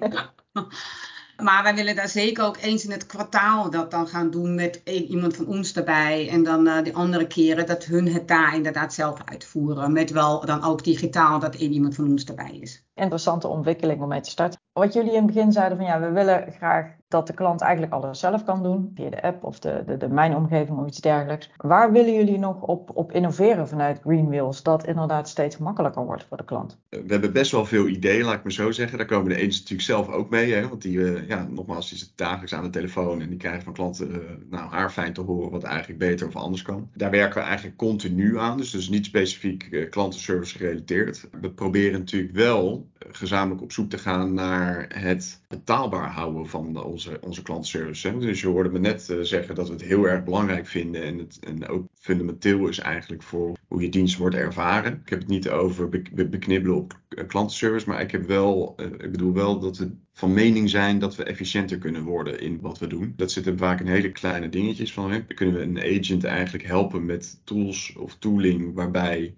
Maar 1.43 1.63
wij 1.63 1.75
willen 1.75 1.95
daar 1.95 2.09
zeker 2.09 2.43
ook 2.43 2.57
eens 2.61 2.85
in 2.85 2.91
het 2.91 3.05
kwartaal 3.05 3.69
dat 3.69 3.91
dan 3.91 4.07
gaan 4.07 4.31
doen 4.31 4.55
met 4.55 4.81
iemand 4.85 5.35
van 5.35 5.47
ons 5.47 5.73
erbij. 5.73 6.29
En 6.29 6.43
dan 6.43 6.67
uh, 6.67 6.83
de 6.83 6.93
andere 6.93 7.27
keren 7.27 7.65
dat 7.65 7.83
hun 7.83 8.07
het 8.07 8.27
daar 8.27 8.55
inderdaad 8.55 8.93
zelf 8.93 9.19
uitvoeren. 9.25 9.93
Met 9.93 10.11
wel 10.11 10.45
dan 10.45 10.63
ook 10.63 10.83
digitaal 10.83 11.39
dat 11.39 11.55
één 11.55 11.71
iemand 11.71 11.95
van 11.95 12.07
ons 12.07 12.23
erbij 12.23 12.57
is. 12.61 12.83
Interessante 12.95 13.47
ontwikkeling 13.47 14.01
om 14.01 14.07
mee 14.07 14.21
te 14.21 14.29
starten. 14.29 14.59
Wat 14.73 14.93
jullie 14.93 15.11
in 15.11 15.23
het 15.23 15.33
begin 15.33 15.51
zeiden 15.51 15.77
van 15.77 15.85
ja, 15.85 15.99
we 15.99 16.09
willen 16.09 16.51
graag 16.51 16.95
dat 17.07 17.27
de 17.27 17.33
klant 17.33 17.61
eigenlijk 17.61 17.93
alles 17.93 18.19
zelf 18.19 18.43
kan 18.43 18.63
doen. 18.63 18.91
Via 18.95 19.09
de 19.09 19.21
app 19.21 19.43
of 19.43 19.59
de, 19.59 19.83
de, 19.85 19.97
de 19.97 20.07
mijn 20.07 20.35
omgeving 20.35 20.77
of 20.77 20.87
iets 20.87 21.01
dergelijks. 21.01 21.49
Waar 21.57 21.91
willen 21.91 22.13
jullie 22.13 22.39
nog 22.39 22.61
op, 22.61 22.91
op 22.93 23.11
innoveren 23.11 23.67
vanuit 23.67 23.99
Greenwheels? 24.03 24.63
Dat 24.63 24.85
inderdaad 24.87 25.29
steeds 25.29 25.57
makkelijker 25.57 26.05
wordt 26.05 26.25
voor 26.25 26.37
de 26.37 26.45
klant. 26.45 26.79
We 26.89 27.03
hebben 27.07 27.33
best 27.33 27.51
wel 27.51 27.65
veel 27.65 27.87
ideeën, 27.87 28.25
laat 28.25 28.33
ik 28.33 28.43
maar 28.43 28.51
zo 28.51 28.71
zeggen. 28.71 28.97
Daar 28.97 29.07
komen 29.07 29.29
de 29.29 29.35
eens 29.35 29.57
natuurlijk 29.57 29.87
zelf 29.87 30.09
ook 30.09 30.29
mee. 30.29 30.53
Hè? 30.53 30.67
Want 30.67 30.81
die, 30.81 30.97
uh, 30.97 31.27
ja, 31.27 31.47
nogmaals, 31.49 31.89
die 31.89 31.97
zitten 31.97 32.17
dagelijks 32.17 32.53
aan 32.53 32.63
de 32.63 32.69
telefoon. 32.69 33.21
En 33.21 33.29
die 33.29 33.37
krijgen 33.37 33.63
van 33.63 33.73
klanten 33.73 34.11
uh, 34.11 34.17
nou, 34.49 34.69
haar 34.69 34.91
fijn 34.91 35.13
te 35.13 35.21
horen 35.21 35.51
wat 35.51 35.63
eigenlijk 35.63 35.99
beter 35.99 36.27
of 36.27 36.35
anders 36.35 36.61
kan. 36.61 36.89
Daar 36.93 37.11
werken 37.11 37.41
we 37.41 37.47
eigenlijk 37.47 37.77
continu 37.77 38.39
aan. 38.39 38.57
Dus, 38.57 38.71
dus 38.71 38.89
niet 38.89 39.05
specifiek 39.05 39.67
uh, 39.71 39.89
klantenservice 39.89 40.57
gerelateerd. 40.57 41.27
We 41.41 41.51
proberen 41.51 41.99
natuurlijk 41.99 42.35
wel 42.35 42.84
gezamenlijk 43.11 43.61
op 43.61 43.71
zoek 43.71 43.89
te 43.89 43.97
gaan 43.97 44.33
naar 44.33 44.85
het 44.99 45.41
betaalbaar 45.47 46.11
houden 46.11 46.47
van 46.47 46.83
onze, 46.83 47.17
onze 47.21 47.41
klantenservice. 47.41 48.17
Dus 48.17 48.41
je 48.41 48.47
hoorde 48.47 48.69
me 48.69 48.79
net 48.79 49.09
uh, 49.09 49.17
zeggen 49.21 49.55
dat 49.55 49.67
we 49.67 49.73
het 49.73 49.83
heel 49.83 50.07
erg 50.07 50.23
belangrijk 50.23 50.67
vinden 50.67 51.03
en 51.03 51.17
het 51.17 51.39
en 51.39 51.67
ook 51.67 51.87
fundamenteel 51.99 52.67
is 52.67 52.79
eigenlijk 52.79 53.23
voor 53.23 53.57
hoe 53.67 53.81
je 53.81 53.89
dienst 53.89 54.17
wordt 54.17 54.35
ervaren. 54.35 54.93
Ik 55.03 55.09
heb 55.09 55.19
het 55.19 55.27
niet 55.27 55.49
over 55.49 55.89
be 55.89 56.27
beknibbelen 56.27 56.77
op 56.77 56.99
klantenservice, 57.27 57.89
maar 57.89 58.01
ik, 58.01 58.11
heb 58.11 58.27
wel, 58.27 58.75
uh, 58.79 58.85
ik 58.85 59.11
bedoel 59.11 59.33
wel 59.33 59.59
dat 59.59 59.77
we 59.77 59.91
van 60.13 60.33
mening 60.33 60.69
zijn 60.69 60.99
dat 60.99 61.15
we 61.15 61.23
efficiënter 61.23 61.77
kunnen 61.77 62.03
worden 62.03 62.39
in 62.39 62.59
wat 62.61 62.79
we 62.79 62.87
doen. 62.87 63.13
Dat 63.15 63.31
zitten 63.31 63.57
vaak 63.57 63.79
in 63.79 63.87
hele 63.87 64.11
kleine 64.11 64.49
dingetjes 64.49 64.93
van. 64.93 65.11
Hè? 65.11 65.25
Kunnen 65.25 65.55
we 65.55 65.61
een 65.61 65.99
agent 65.99 66.23
eigenlijk 66.23 66.65
helpen 66.65 67.05
met 67.05 67.41
tools 67.43 67.95
of 67.95 68.15
tooling 68.15 68.73
waarbij 68.73 69.33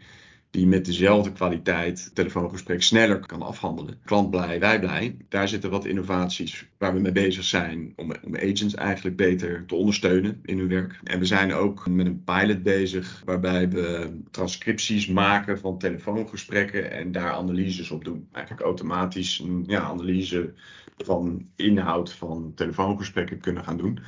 die 0.51 0.67
met 0.67 0.85
dezelfde 0.85 1.31
kwaliteit 1.31 2.11
telefoongesprek 2.13 2.83
sneller 2.83 3.19
kan 3.19 3.41
afhandelen. 3.41 3.99
Klant 4.05 4.29
blij, 4.29 4.59
wij 4.59 4.79
blij. 4.79 5.17
Daar 5.29 5.47
zitten 5.47 5.69
wat 5.69 5.85
innovaties 5.85 6.67
waar 6.77 6.93
we 6.93 6.99
mee 6.99 7.11
bezig 7.11 7.43
zijn 7.43 7.93
om, 7.95 8.11
agents 8.33 8.75
eigenlijk 8.75 9.15
beter 9.15 9.65
te 9.65 9.75
ondersteunen 9.75 10.39
in 10.43 10.57
hun 10.57 10.67
werk. 10.67 10.99
En 11.03 11.19
we 11.19 11.25
zijn 11.25 11.53
ook 11.53 11.87
met 11.87 12.05
een 12.05 12.23
pilot 12.23 12.63
bezig 12.63 13.21
waarbij 13.25 13.69
we 13.69 14.19
transcripties 14.31 15.07
maken 15.07 15.59
van 15.59 15.77
telefoongesprekken 15.77 16.91
en 16.91 17.11
daar 17.11 17.31
analyses 17.31 17.91
op 17.91 18.03
doen. 18.03 18.27
Eigenlijk 18.31 18.65
automatisch 18.65 19.39
een 19.39 19.63
ja, 19.67 19.81
analyse 19.81 20.53
van 20.97 21.49
inhoud 21.55 22.13
van 22.13 22.51
telefoongesprekken 22.55 23.39
kunnen 23.39 23.63
gaan 23.63 23.77
doen. 23.77 23.99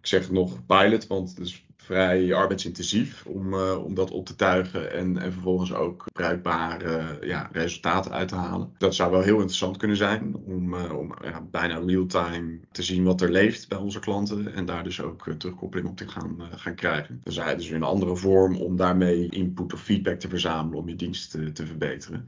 Ik 0.00 0.06
zeg 0.06 0.30
nog 0.30 0.66
pilot, 0.66 1.06
want 1.06 1.38
is 1.38 1.64
vrij 1.90 2.34
arbeidsintensief 2.34 3.26
om, 3.26 3.54
uh, 3.54 3.84
om 3.84 3.94
dat 3.94 4.10
op 4.10 4.26
te 4.26 4.36
tuigen 4.36 4.92
en, 4.92 5.18
en 5.18 5.32
vervolgens 5.32 5.74
ook 5.74 6.04
bruikbare 6.12 7.18
uh, 7.20 7.28
ja, 7.28 7.48
resultaten 7.52 8.12
uit 8.12 8.28
te 8.28 8.34
halen. 8.34 8.72
Dat 8.78 8.94
zou 8.94 9.10
wel 9.10 9.20
heel 9.20 9.36
interessant 9.36 9.76
kunnen 9.76 9.96
zijn 9.96 10.36
om, 10.46 10.74
uh, 10.74 10.98
om 10.98 11.14
ja, 11.22 11.46
bijna 11.50 11.78
real-time 11.86 12.58
te 12.72 12.82
zien 12.82 13.04
wat 13.04 13.20
er 13.20 13.30
leeft 13.30 13.68
bij 13.68 13.78
onze 13.78 14.00
klanten 14.00 14.54
en 14.54 14.64
daar 14.64 14.84
dus 14.84 15.00
ook 15.02 15.28
terugkoppeling 15.38 15.88
op 15.88 15.96
te 15.96 16.08
gaan, 16.08 16.36
gaan 16.50 16.74
krijgen. 16.74 17.20
Dus, 17.24 17.34
dus 17.34 17.70
een 17.70 17.82
andere 17.82 18.16
vorm 18.16 18.56
om 18.56 18.76
daarmee 18.76 19.28
input 19.28 19.72
of 19.72 19.82
feedback 19.82 20.18
te 20.18 20.28
verzamelen 20.28 20.78
om 20.78 20.88
je 20.88 20.96
dienst 20.96 21.30
te 21.30 21.66
verbeteren. 21.66 22.26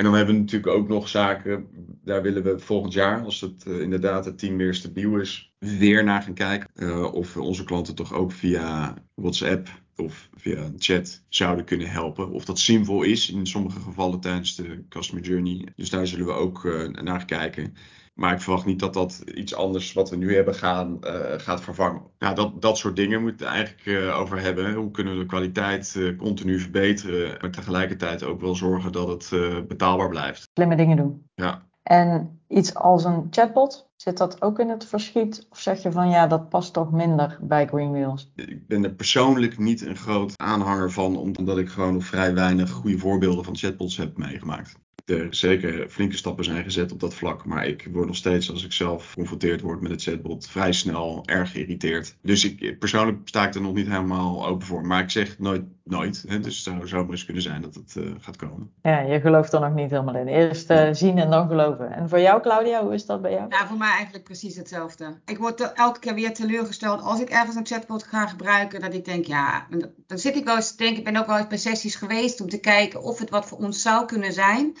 En 0.00 0.06
dan 0.06 0.14
hebben 0.14 0.34
we 0.34 0.40
natuurlijk 0.40 0.72
ook 0.72 0.88
nog 0.88 1.08
zaken, 1.08 1.66
daar 2.04 2.22
willen 2.22 2.42
we 2.42 2.58
volgend 2.58 2.92
jaar, 2.92 3.24
als 3.24 3.40
het 3.40 3.64
uh, 3.66 3.80
inderdaad 3.80 4.24
het 4.24 4.38
team 4.38 4.56
weer 4.56 4.74
stabiel 4.74 5.16
is, 5.16 5.52
weer 5.58 6.04
naar 6.04 6.22
gaan 6.22 6.34
kijken. 6.34 6.68
Uh, 6.74 7.12
of 7.12 7.34
we 7.34 7.40
onze 7.40 7.64
klanten 7.64 7.94
toch 7.94 8.12
ook 8.12 8.32
via 8.32 8.94
WhatsApp 9.14 9.68
of 9.96 10.28
via 10.36 10.70
chat 10.78 11.22
zouden 11.28 11.64
kunnen 11.64 11.90
helpen. 11.90 12.30
Of 12.30 12.44
dat 12.44 12.58
zinvol 12.58 13.02
is 13.02 13.30
in 13.30 13.46
sommige 13.46 13.80
gevallen 13.80 14.20
tijdens 14.20 14.56
de 14.56 14.84
customer 14.88 15.24
journey. 15.24 15.68
Dus 15.76 15.90
daar 15.90 16.06
zullen 16.06 16.26
we 16.26 16.32
ook 16.32 16.64
uh, 16.64 16.88
naar 16.88 17.24
kijken. 17.24 17.74
Maar 18.20 18.32
ik 18.32 18.40
verwacht 18.40 18.66
niet 18.66 18.78
dat 18.78 18.94
dat 18.94 19.22
iets 19.34 19.54
anders 19.54 19.92
wat 19.92 20.10
we 20.10 20.16
nu 20.16 20.34
hebben 20.34 20.54
gaan, 20.54 20.98
uh, 21.00 21.12
gaat 21.36 21.60
vervangen. 21.60 22.02
Nou, 22.18 22.34
dat, 22.34 22.62
dat 22.62 22.78
soort 22.78 22.96
dingen 22.96 23.22
moeten 23.22 23.46
we 23.46 23.52
eigenlijk 23.52 23.86
uh, 23.86 24.18
over 24.18 24.40
hebben. 24.40 24.74
Hoe 24.74 24.90
kunnen 24.90 25.12
we 25.12 25.20
de 25.20 25.26
kwaliteit 25.26 25.94
uh, 25.96 26.18
continu 26.18 26.58
verbeteren, 26.58 27.36
maar 27.40 27.50
tegelijkertijd 27.50 28.22
ook 28.22 28.40
wel 28.40 28.54
zorgen 28.54 28.92
dat 28.92 29.08
het 29.08 29.68
betaalbaar 29.68 30.08
blijft. 30.08 30.48
Slimme 30.54 30.76
dingen 30.76 30.96
doen. 30.96 31.26
Ja. 31.34 31.68
En 31.82 32.40
iets 32.48 32.74
als 32.74 33.04
een 33.04 33.26
chatbot, 33.30 33.90
zit 33.96 34.18
dat 34.18 34.42
ook 34.42 34.58
in 34.58 34.68
het 34.68 34.84
verschiet? 34.84 35.46
Of 35.50 35.58
zeg 35.58 35.82
je 35.82 35.92
van 35.92 36.10
ja, 36.10 36.26
dat 36.26 36.48
past 36.48 36.72
toch 36.72 36.92
minder 36.92 37.38
bij 37.40 37.66
Greenwheels? 37.66 38.32
Ik 38.34 38.66
ben 38.66 38.84
er 38.84 38.92
persoonlijk 38.92 39.58
niet 39.58 39.86
een 39.86 39.96
groot 39.96 40.32
aanhanger 40.36 40.90
van, 40.90 41.16
omdat 41.16 41.58
ik 41.58 41.68
gewoon 41.68 41.92
nog 41.92 42.04
vrij 42.04 42.34
weinig 42.34 42.70
goede 42.70 42.98
voorbeelden 42.98 43.44
van 43.44 43.56
chatbots 43.56 43.96
heb 43.96 44.16
meegemaakt 44.16 44.78
er 45.04 45.26
zeker 45.30 45.88
flinke 45.88 46.16
stappen 46.16 46.44
zijn 46.44 46.64
gezet 46.64 46.92
op 46.92 47.00
dat 47.00 47.14
vlak. 47.14 47.44
Maar 47.44 47.66
ik 47.66 47.88
word 47.92 48.06
nog 48.06 48.16
steeds, 48.16 48.50
als 48.50 48.64
ik 48.64 48.72
zelf 48.72 49.10
geconfronteerd 49.10 49.60
word 49.60 49.80
met 49.80 49.90
het 49.90 50.02
chatbot, 50.02 50.48
vrij 50.48 50.72
snel 50.72 51.22
erg 51.24 51.50
geïrriteerd. 51.50 52.16
Dus 52.22 52.44
ik, 52.44 52.78
persoonlijk 52.78 53.18
sta 53.24 53.46
ik 53.46 53.54
er 53.54 53.60
nog 53.60 53.74
niet 53.74 53.88
helemaal 53.88 54.46
open 54.46 54.66
voor. 54.66 54.86
Maar 54.86 55.02
ik 55.02 55.10
zeg 55.10 55.38
nooit 55.38 55.62
nooit. 55.90 56.24
Hè? 56.28 56.40
Dus 56.40 56.54
het 56.54 56.64
zou, 56.64 56.88
zou 56.88 57.02
maar 57.02 57.10
eens 57.10 57.24
kunnen 57.24 57.42
zijn 57.42 57.62
dat 57.62 57.74
het 57.74 57.94
uh, 57.98 58.04
gaat 58.20 58.36
komen. 58.36 58.70
Ja, 58.82 59.00
je 59.00 59.20
gelooft 59.20 59.52
er 59.52 59.60
nog 59.60 59.74
niet 59.74 59.90
helemaal 59.90 60.14
in. 60.14 60.26
Eerst 60.26 60.70
uh, 60.70 60.88
zien 60.92 61.18
en 61.18 61.30
dan 61.30 61.48
geloven. 61.48 61.92
En 61.92 62.08
voor 62.08 62.20
jou, 62.20 62.42
Claudia, 62.42 62.82
hoe 62.82 62.94
is 62.94 63.06
dat 63.06 63.22
bij 63.22 63.32
jou? 63.32 63.46
Ja, 63.48 63.66
voor 63.66 63.78
mij 63.78 63.90
eigenlijk 63.90 64.24
precies 64.24 64.56
hetzelfde. 64.56 65.18
Ik 65.24 65.38
word 65.38 65.72
elke 65.72 65.98
keer 65.98 66.14
weer 66.14 66.34
teleurgesteld 66.34 67.02
als 67.02 67.20
ik 67.20 67.28
ergens 67.28 67.56
een 67.56 67.66
chatbot 67.66 68.02
ga 68.02 68.26
gebruiken. 68.26 68.80
Dat 68.80 68.94
ik 68.94 69.04
denk, 69.04 69.24
ja, 69.24 69.66
dan 70.06 70.18
zit 70.18 70.36
ik 70.36 70.44
wel 70.44 70.56
eens 70.56 70.70
te 70.70 70.76
denken. 70.76 70.98
Ik 70.98 71.04
ben 71.04 71.16
ook 71.16 71.26
wel 71.26 71.38
eens 71.38 71.46
bij 71.46 71.58
sessies 71.58 71.94
geweest 71.94 72.40
om 72.40 72.48
te 72.48 72.60
kijken 72.60 73.02
of 73.02 73.18
het 73.18 73.30
wat 73.30 73.46
voor 73.46 73.58
ons 73.58 73.82
zou 73.82 74.06
kunnen 74.06 74.32
zijn. 74.32 74.76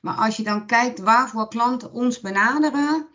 Maar 0.00 0.14
als 0.14 0.36
je 0.36 0.42
dan 0.42 0.66
kijkt 0.66 0.98
waarvoor 0.98 1.48
klanten 1.48 1.92
ons 1.92 2.20
benaderen, 2.20 3.06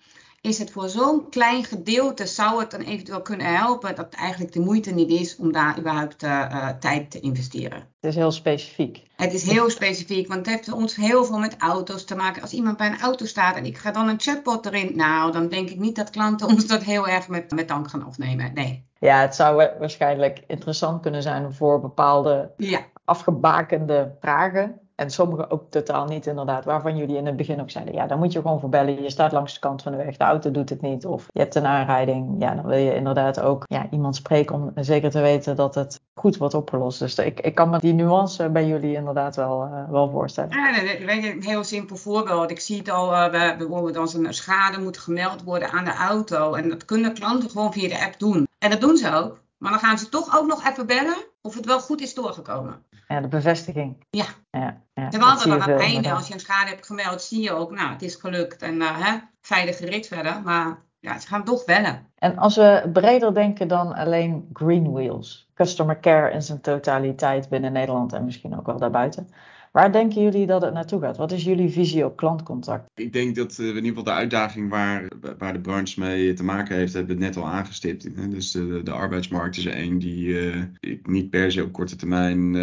is 0.42 0.58
het 0.58 0.72
voor 0.72 0.90
zo'n 0.90 1.30
klein 1.30 1.64
gedeelte, 1.64 2.26
zou 2.26 2.60
het 2.60 2.72
dan 2.72 2.80
eventueel 2.80 3.22
kunnen 3.22 3.56
helpen, 3.56 3.96
dat 3.96 4.14
eigenlijk 4.14 4.54
de 4.54 4.60
moeite 4.60 4.92
niet 4.92 5.10
is 5.10 5.36
om 5.36 5.52
daar 5.52 5.80
überhaupt 5.80 6.24
uh, 6.24 6.30
uh, 6.52 6.70
tijd 6.70 7.12
te 7.12 7.20
investeren. 7.20 7.78
Het 7.78 8.10
is 8.10 8.16
heel 8.16 8.32
specifiek. 8.32 9.04
Het 9.16 9.34
is 9.34 9.50
heel 9.50 9.70
specifiek, 9.70 10.28
want 10.28 10.46
het 10.46 10.56
heeft 10.56 10.72
ons 10.72 10.96
heel 10.96 11.26
veel 11.26 11.40
met 11.40 11.56
auto's 11.58 12.06
te 12.06 12.16
maken. 12.16 12.42
Als 12.42 12.54
iemand 12.54 12.78
bij 12.78 12.88
een 12.88 13.00
auto 13.00 13.26
staat 13.26 13.56
en 13.56 13.66
ik 13.66 13.78
ga 13.78 13.92
dan 13.92 14.08
een 14.08 14.20
chatbot 14.20 14.66
erin, 14.66 14.96
nou, 14.96 15.32
dan 15.32 15.48
denk 15.48 15.70
ik 15.70 15.80
niet 15.80 15.96
dat 15.96 16.10
klanten 16.10 16.48
ons 16.48 16.68
dat 16.68 16.84
heel 16.84 17.08
erg 17.08 17.28
met, 17.28 17.52
met 17.52 17.68
dank 17.68 17.90
gaan 17.90 18.06
afnemen. 18.06 18.54
Nee. 18.54 18.86
Ja, 19.00 19.22
het 19.22 19.36
zou 19.36 19.56
waarschijnlijk 19.80 20.44
interessant 20.48 21.02
kunnen 21.02 21.22
zijn 21.22 21.54
voor 21.54 21.82
bepaalde 21.82 22.52
ja. 22.58 22.86
afgebakende 23.06 24.16
vragen. 24.20 24.81
En 25.02 25.10
sommige 25.10 25.50
ook 25.50 25.64
totaal 25.70 26.06
niet, 26.06 26.26
inderdaad. 26.28 26.66
Waarvan 26.66 26.98
jullie 26.98 27.18
in 27.18 27.26
het 27.26 27.36
begin 27.36 27.62
ook 27.62 27.70
zeiden: 27.70 27.94
ja, 27.94 28.08
dan 28.08 28.20
moet 28.20 28.32
je 28.32 28.42
gewoon 28.42 28.60
voorbellen. 28.60 29.04
Je 29.04 29.10
staat 29.10 29.32
langs 29.32 29.54
de 29.54 29.60
kant 29.60 29.82
van 29.82 29.92
de 29.92 29.98
weg, 29.98 30.18
de 30.18 30.24
auto 30.24 30.52
doet 30.52 30.70
het 30.70 30.82
niet. 30.82 31.06
Of 31.06 31.28
je 31.32 31.40
hebt 31.40 31.56
een 31.56 31.66
aanrijding. 31.66 32.36
Ja, 32.40 32.56
dan 32.56 32.66
wil 32.66 32.78
je 32.78 32.96
inderdaad 32.96 33.40
ook 33.40 33.64
ja, 33.68 33.88
iemand 33.92 34.16
spreken 34.16 34.56
om 34.56 34.72
zeker 34.76 35.12
te 35.12 35.22
weten 35.22 35.56
dat 35.56 35.76
het 35.76 36.02
goed 36.14 36.38
wordt 36.38 36.54
opgelost. 36.54 37.00
Dus 37.00 37.18
ik, 37.18 37.40
ik 37.40 37.56
kan 37.56 37.70
me 37.70 37.80
die 37.80 37.94
nuance 37.94 38.50
bij 38.50 38.68
jullie 38.68 38.96
inderdaad 38.96 39.36
wel, 39.36 39.64
uh, 39.64 39.90
wel 39.90 40.10
voorstellen. 40.10 40.58
Ja, 40.58 41.06
weet 41.06 41.24
je, 41.24 41.32
een 41.32 41.44
heel 41.44 41.64
simpel 41.64 41.96
voorbeeld. 41.96 42.52
Ik 42.52 42.60
zie 42.60 42.78
het 42.78 42.90
al 42.90 43.14
uh, 43.14 43.30
bij, 43.30 43.58
bijvoorbeeld 43.58 43.98
als 43.98 44.14
een 44.14 44.34
schade 44.34 44.80
moet 44.80 44.98
gemeld 44.98 45.44
worden 45.44 45.72
aan 45.72 45.86
de 45.86 45.94
auto. 45.94 46.54
En 46.54 46.70
dat 46.70 46.86
kunnen 46.86 47.14
klanten 47.14 47.50
gewoon 47.50 47.74
via 47.74 47.88
de 47.88 48.06
app 48.06 48.20
doen. 48.20 48.48
En 48.60 48.70
dat 48.70 48.82
doen 48.82 48.98
ze 48.98 49.14
ook. 49.14 49.40
Maar 49.58 49.72
dan 49.72 49.80
gaan 49.80 49.98
ze 49.98 50.10
toch 50.10 50.38
ook 50.38 50.48
nog 50.48 50.68
even 50.68 50.86
bellen 50.86 51.18
of 51.42 51.56
het 51.56 51.66
wel 51.66 51.80
goed 51.80 52.02
is 52.02 52.14
doorgekomen. 52.14 52.84
Ja, 53.12 53.22
de 53.22 53.28
bevestiging. 53.28 54.06
Ja. 54.10 54.26
ja, 54.52 54.82
ja 54.94 55.10
dan 55.10 55.22
aan 55.24 55.62
het 55.62 55.80
einde, 55.80 56.12
als 56.12 56.28
je 56.28 56.34
een 56.34 56.40
schade 56.40 56.70
hebt 56.70 56.86
gemeld, 56.86 57.22
zie 57.22 57.42
je 57.42 57.52
ook, 57.52 57.72
nou, 57.72 57.92
het 57.92 58.02
is 58.02 58.16
gelukt 58.16 58.62
en 58.62 58.76
uh, 58.76 59.06
hè, 59.06 59.18
veilig 59.42 59.78
gerit 59.78 60.08
verder. 60.08 60.42
Maar 60.42 60.78
ja, 61.00 61.20
ze 61.20 61.28
gaan 61.28 61.44
toch 61.44 61.66
bellen. 61.66 62.08
En 62.16 62.38
als 62.38 62.56
we 62.56 62.90
breder 62.94 63.34
denken 63.34 63.68
dan 63.68 63.94
alleen 63.94 64.50
Green 64.54 64.92
Wheels, 64.92 65.50
customer 65.54 66.00
care 66.00 66.32
in 66.32 66.42
zijn 66.42 66.62
totaliteit 66.62 67.50
binnen 67.50 67.72
Nederland 67.72 68.14
en 68.14 68.26
misschien 68.26 68.58
ook 68.58 68.66
wel 68.66 68.78
daarbuiten. 68.78 69.30
Waar 69.72 69.92
denken 69.92 70.22
jullie 70.22 70.46
dat 70.46 70.62
het 70.62 70.74
naartoe 70.74 71.02
gaat? 71.02 71.18
Wat 71.18 71.32
is 71.32 71.44
jullie 71.44 71.70
visie 71.70 72.06
op 72.06 72.16
klantcontact? 72.16 72.90
Ik 72.96 73.14
denk 73.14 73.36
dat 73.36 73.58
uh, 73.58 73.68
in 73.68 73.76
ieder 73.76 73.88
geval 73.88 74.04
de 74.04 74.12
uitdaging 74.12 74.70
waar, 74.70 75.08
waar 75.38 75.54
de 75.54 75.62
branche 75.62 76.00
mee 76.00 76.34
te 76.34 76.44
maken 76.44 76.76
heeft, 76.76 76.94
hebben 76.94 77.18
we 77.18 77.24
het 77.24 77.36
net 77.36 77.44
al 77.44 77.50
aangestipt. 77.50 78.32
Dus 78.32 78.52
de, 78.52 78.82
de 78.84 78.92
arbeidsmarkt 78.92 79.58
is 79.58 79.66
één 79.66 80.00
die 80.00 80.26
uh, 80.26 80.64
ik 80.80 81.08
niet 81.08 81.30
per 81.30 81.52
se 81.52 81.64
op 81.64 81.72
korte 81.72 81.96
termijn 81.96 82.56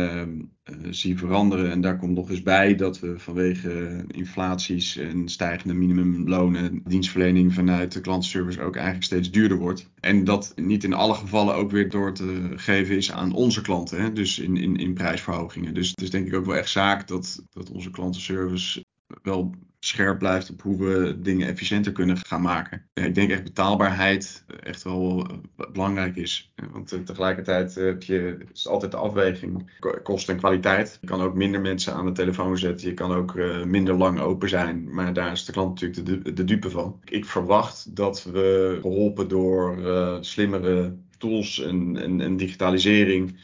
uh, 0.71 0.77
zie 0.91 1.19
veranderen. 1.19 1.71
En 1.71 1.81
daar 1.81 1.99
komt 1.99 2.15
nog 2.15 2.31
eens 2.31 2.43
bij 2.43 2.75
dat 2.75 3.01
we 3.01 3.19
vanwege 3.19 4.05
inflaties 4.07 4.97
en 4.97 5.29
stijgende 5.29 5.75
minimumlonen 5.75 6.83
dienstverlening 6.85 7.55
vanuit 7.55 7.93
de 7.93 8.01
klantenservice 8.01 8.61
ook 8.61 8.75
eigenlijk 8.75 9.05
steeds 9.05 9.31
duurder 9.31 9.59
wordt. 9.59 9.91
En 10.01 10.25
dat 10.25 10.53
niet 10.57 10.85
in 10.85 10.93
alle 10.93 11.15
gevallen 11.15 11.55
ook 11.55 11.71
weer 11.71 11.91
door 11.91 12.13
te 12.15 12.53
geven 12.57 12.97
is 12.97 13.13
aan 13.13 13.33
onze 13.33 13.61
klanten. 13.61 14.03
Hè? 14.03 14.13
Dus 14.13 14.39
in, 14.39 14.57
in, 14.57 14.77
in 14.77 14.95
prijsverhogingen. 14.95 15.75
Dus 15.75 15.89
het 15.89 16.03
is 16.03 16.11
denk 16.11 16.27
ik 16.27 16.35
ook 16.35 16.47
wel 16.47 16.57
echt 16.57 16.71
zaak 16.71 17.09
dat, 17.09 17.43
dat 17.51 17.71
onze 17.71 17.91
klantenservice 17.91 18.85
wel 19.23 19.55
scherp 19.80 20.18
blijft 20.18 20.50
op 20.50 20.62
hoe 20.62 20.78
we 20.78 21.20
dingen 21.20 21.49
efficiënter 21.49 21.92
kunnen 21.92 22.16
gaan 22.16 22.42
maken. 22.42 22.88
Ik 22.94 23.14
denk 23.14 23.30
echt 23.30 23.44
betaalbaarheid 23.44 24.44
echt 24.62 24.82
wel 24.82 25.26
belangrijk 25.73 26.16
is. 26.16 26.52
Want 26.73 26.92
uh, 26.92 27.00
tegelijkertijd 27.00 27.75
heb 27.75 28.02
je, 28.02 28.38
is 28.52 28.68
altijd 28.68 28.90
de 28.90 28.97
afweging 28.97 29.70
kost 30.02 30.28
en 30.28 30.37
kwaliteit. 30.37 30.99
Je 31.00 31.06
kan 31.06 31.20
ook 31.20 31.35
minder 31.35 31.61
mensen 31.61 31.94
aan 31.94 32.06
de 32.06 32.12
telefoon 32.12 32.58
zetten. 32.58 32.88
Je 32.88 32.94
kan 32.94 33.12
ook 33.12 33.35
minder 33.64 33.94
lang 33.94 34.20
open 34.20 34.49
zijn. 34.49 34.94
Maar 34.94 35.12
daar 35.12 35.32
is 35.32 35.44
de 35.44 35.52
klant 35.52 35.80
natuurlijk 35.80 36.25
de, 36.25 36.32
de 36.32 36.44
dupe 36.44 36.70
van. 36.70 37.00
Ik 37.04 37.25
verwacht 37.25 37.97
dat 37.97 38.25
we 38.25 38.78
geholpen 38.80 39.28
door 39.28 39.78
slimmere 40.20 40.97
tools 41.18 41.61
en, 41.61 41.97
en, 41.97 42.20
en 42.20 42.37
digitalisering 42.37 43.37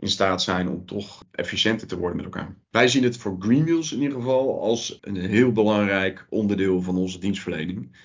in 0.00 0.08
staat 0.08 0.42
zijn 0.42 0.68
om 0.68 0.86
toch 0.86 1.24
efficiënter 1.30 1.86
te 1.86 1.98
worden 1.98 2.16
met 2.16 2.24
elkaar. 2.24 2.54
Wij 2.70 2.88
zien 2.88 3.02
het 3.02 3.16
voor 3.16 3.36
Greenwheels 3.38 3.92
in 3.92 4.00
ieder 4.00 4.18
geval 4.18 4.62
als 4.62 4.98
een 5.00 5.16
heel 5.16 5.52
belangrijk 5.52 6.26
onderdeel 6.30 6.82
van 6.82 6.96
onze 6.96 7.18
dienstverlening. 7.18 7.96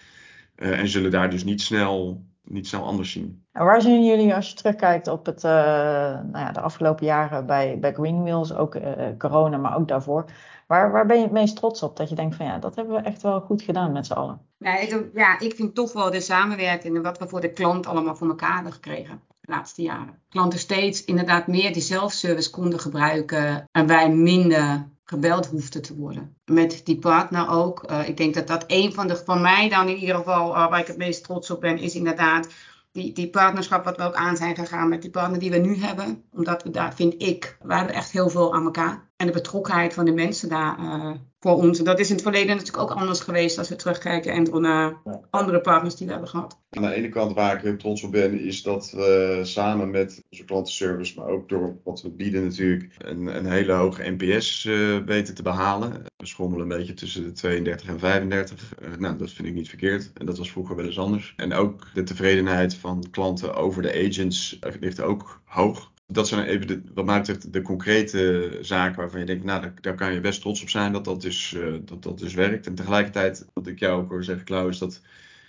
Uh, 0.55 0.79
en 0.79 0.87
zullen 0.87 1.11
daar 1.11 1.29
dus 1.29 1.43
niet 1.43 1.61
snel, 1.61 2.25
niet 2.43 2.67
snel 2.67 2.83
anders 2.83 3.11
zien. 3.11 3.45
En 3.51 3.65
waar 3.65 3.81
zien 3.81 4.05
jullie 4.05 4.35
als 4.35 4.49
je 4.49 4.55
terugkijkt 4.55 5.07
op 5.07 5.25
het, 5.25 5.43
uh, 5.43 5.51
nou 5.51 6.37
ja, 6.37 6.51
de 6.51 6.61
afgelopen 6.61 7.05
jaren 7.05 7.45
bij, 7.45 7.79
bij 7.79 7.93
Greenwheels, 7.93 8.53
ook 8.53 8.75
uh, 8.75 8.81
corona, 9.17 9.57
maar 9.57 9.77
ook 9.77 9.87
daarvoor. 9.87 10.25
Waar, 10.67 10.91
waar 10.91 11.05
ben 11.05 11.17
je 11.17 11.23
het 11.23 11.31
meest 11.31 11.55
trots 11.55 11.83
op? 11.83 11.97
Dat 11.97 12.09
je 12.09 12.15
denkt 12.15 12.35
van 12.35 12.45
ja, 12.45 12.59
dat 12.59 12.75
hebben 12.75 12.95
we 12.95 13.01
echt 13.01 13.21
wel 13.21 13.41
goed 13.41 13.61
gedaan 13.61 13.91
met 13.91 14.05
z'n 14.05 14.13
allen. 14.13 14.41
Ja 14.57 14.79
ik, 14.79 15.09
ja, 15.13 15.39
ik 15.39 15.55
vind 15.55 15.75
toch 15.75 15.93
wel 15.93 16.11
de 16.11 16.21
samenwerking 16.21 16.95
en 16.95 17.01
wat 17.01 17.17
we 17.17 17.27
voor 17.27 17.41
de 17.41 17.53
klant 17.53 17.87
allemaal 17.87 18.15
voor 18.15 18.27
elkaar 18.27 18.55
hebben 18.55 18.73
gekregen 18.73 19.21
de 19.45 19.51
laatste 19.51 19.81
jaren. 19.81 20.19
Klanten 20.29 20.59
steeds 20.59 21.03
inderdaad 21.03 21.47
meer 21.47 21.73
die 21.73 21.81
zelfservice 21.81 22.49
konden 22.49 22.79
gebruiken 22.79 23.67
en 23.71 23.87
wij 23.87 24.09
minder 24.09 24.87
gebeld 25.03 25.45
hoefden 25.45 25.81
te 25.81 25.95
worden. 25.95 26.37
Met 26.45 26.81
die 26.83 26.99
partner 26.99 27.49
ook. 27.49 27.91
Uh, 27.91 28.07
ik 28.07 28.17
denk 28.17 28.33
dat 28.33 28.47
dat 28.47 28.63
een 28.67 28.93
van 28.93 29.07
de, 29.07 29.15
van 29.25 29.41
mij 29.41 29.69
dan 29.69 29.87
in 29.87 29.97
ieder 29.97 30.15
geval, 30.15 30.55
uh, 30.55 30.69
waar 30.69 30.79
ik 30.79 30.87
het 30.87 30.97
meest 30.97 31.23
trots 31.23 31.51
op 31.51 31.61
ben, 31.61 31.77
is 31.77 31.95
inderdaad 31.95 32.47
die, 32.91 33.13
die 33.13 33.29
partnerschap 33.29 33.83
wat 33.83 33.97
we 33.97 34.03
ook 34.03 34.15
aan 34.15 34.37
zijn 34.37 34.55
gegaan 34.55 34.89
met 34.89 35.01
die 35.01 35.11
partner 35.11 35.39
die 35.39 35.51
we 35.51 35.57
nu 35.57 35.77
hebben. 35.77 36.23
Omdat 36.31 36.63
we 36.63 36.69
daar, 36.69 36.95
vind 36.95 37.21
ik, 37.21 37.57
we 37.61 37.75
hebben 37.75 37.95
echt 37.95 38.11
heel 38.11 38.29
veel 38.29 38.53
aan 38.53 38.65
elkaar. 38.65 39.09
En 39.15 39.25
de 39.25 39.33
betrokkenheid 39.33 39.93
van 39.93 40.05
de 40.05 40.13
mensen 40.13 40.49
daar 40.49 40.79
uh, 40.79 41.11
voor 41.45 41.55
ons. 41.55 41.79
En 41.79 41.85
dat 41.85 41.99
is 41.99 42.07
in 42.09 42.13
het 42.13 42.23
verleden 42.23 42.55
natuurlijk 42.55 42.83
ook 42.83 42.97
anders 42.97 43.19
geweest 43.19 43.57
als 43.57 43.69
we 43.69 43.75
terugkijken 43.75 44.31
en 44.31 44.61
naar 44.61 45.01
andere 45.29 45.61
partners 45.61 45.95
die 45.95 46.05
we 46.05 46.11
hebben 46.11 46.29
gehad. 46.29 46.59
Aan 46.69 46.81
de 46.81 46.93
ene 46.93 47.09
kant 47.09 47.33
waar 47.33 47.55
ik 47.55 47.61
heel 47.61 47.77
trots 47.77 48.03
op 48.03 48.11
ben, 48.11 48.39
is 48.39 48.63
dat 48.63 48.91
we 48.91 49.39
samen 49.43 49.89
met 49.89 50.21
onze 50.29 50.45
klantenservice, 50.45 51.19
maar 51.19 51.27
ook 51.27 51.49
door 51.49 51.77
wat 51.83 52.01
we 52.01 52.09
bieden 52.09 52.43
natuurlijk, 52.43 52.95
een, 52.97 53.35
een 53.35 53.45
hele 53.45 53.73
hoge 53.73 54.15
NPS 54.17 54.65
uh, 54.65 54.97
weten 55.05 55.35
te 55.35 55.43
behalen. 55.43 55.91
We 56.17 56.27
schommelen 56.27 56.71
een 56.71 56.77
beetje 56.77 56.93
tussen 56.93 57.23
de 57.23 57.31
32 57.31 57.87
en 57.87 57.99
35. 57.99 58.73
Uh, 58.81 58.97
nou, 58.97 59.17
dat 59.17 59.31
vind 59.31 59.47
ik 59.47 59.53
niet 59.53 59.69
verkeerd. 59.69 60.11
En 60.13 60.25
dat 60.25 60.37
was 60.37 60.51
vroeger 60.51 60.75
wel 60.75 60.85
eens 60.85 60.99
anders. 60.99 61.33
En 61.35 61.53
ook 61.53 61.87
de 61.93 62.03
tevredenheid 62.03 62.75
van 62.75 63.03
klanten 63.11 63.55
over 63.55 63.81
de 63.81 64.05
agents 64.05 64.59
ligt 64.79 65.01
ook 65.01 65.41
hoog 65.45 65.93
dat 66.07 66.27
zijn 66.27 66.45
even, 66.45 66.67
de, 66.67 66.81
wat 66.93 67.05
mij 67.05 67.17
betreft, 67.17 67.53
de 67.53 67.61
concrete 67.61 68.57
zaken 68.61 68.97
waarvan 68.97 69.19
je 69.19 69.25
denkt, 69.25 69.43
nou, 69.43 69.71
daar, 69.81 69.95
kan 69.95 70.13
je 70.13 70.19
best 70.19 70.41
trots 70.41 70.61
op 70.61 70.69
zijn 70.69 70.91
dat 70.91 71.05
dat 71.05 71.21
dus, 71.21 71.53
uh, 71.53 71.75
dat, 71.85 72.03
dat 72.03 72.19
dus 72.19 72.33
werkt. 72.33 72.67
En 72.67 72.75
tegelijkertijd, 72.75 73.45
wat 73.53 73.67
ik 73.67 73.79
jou 73.79 74.01
ook 74.01 74.09
hoor 74.09 74.23
zeggen, 74.23 74.45
Klauw, 74.45 74.67
is 74.67 74.77
dat 74.77 75.01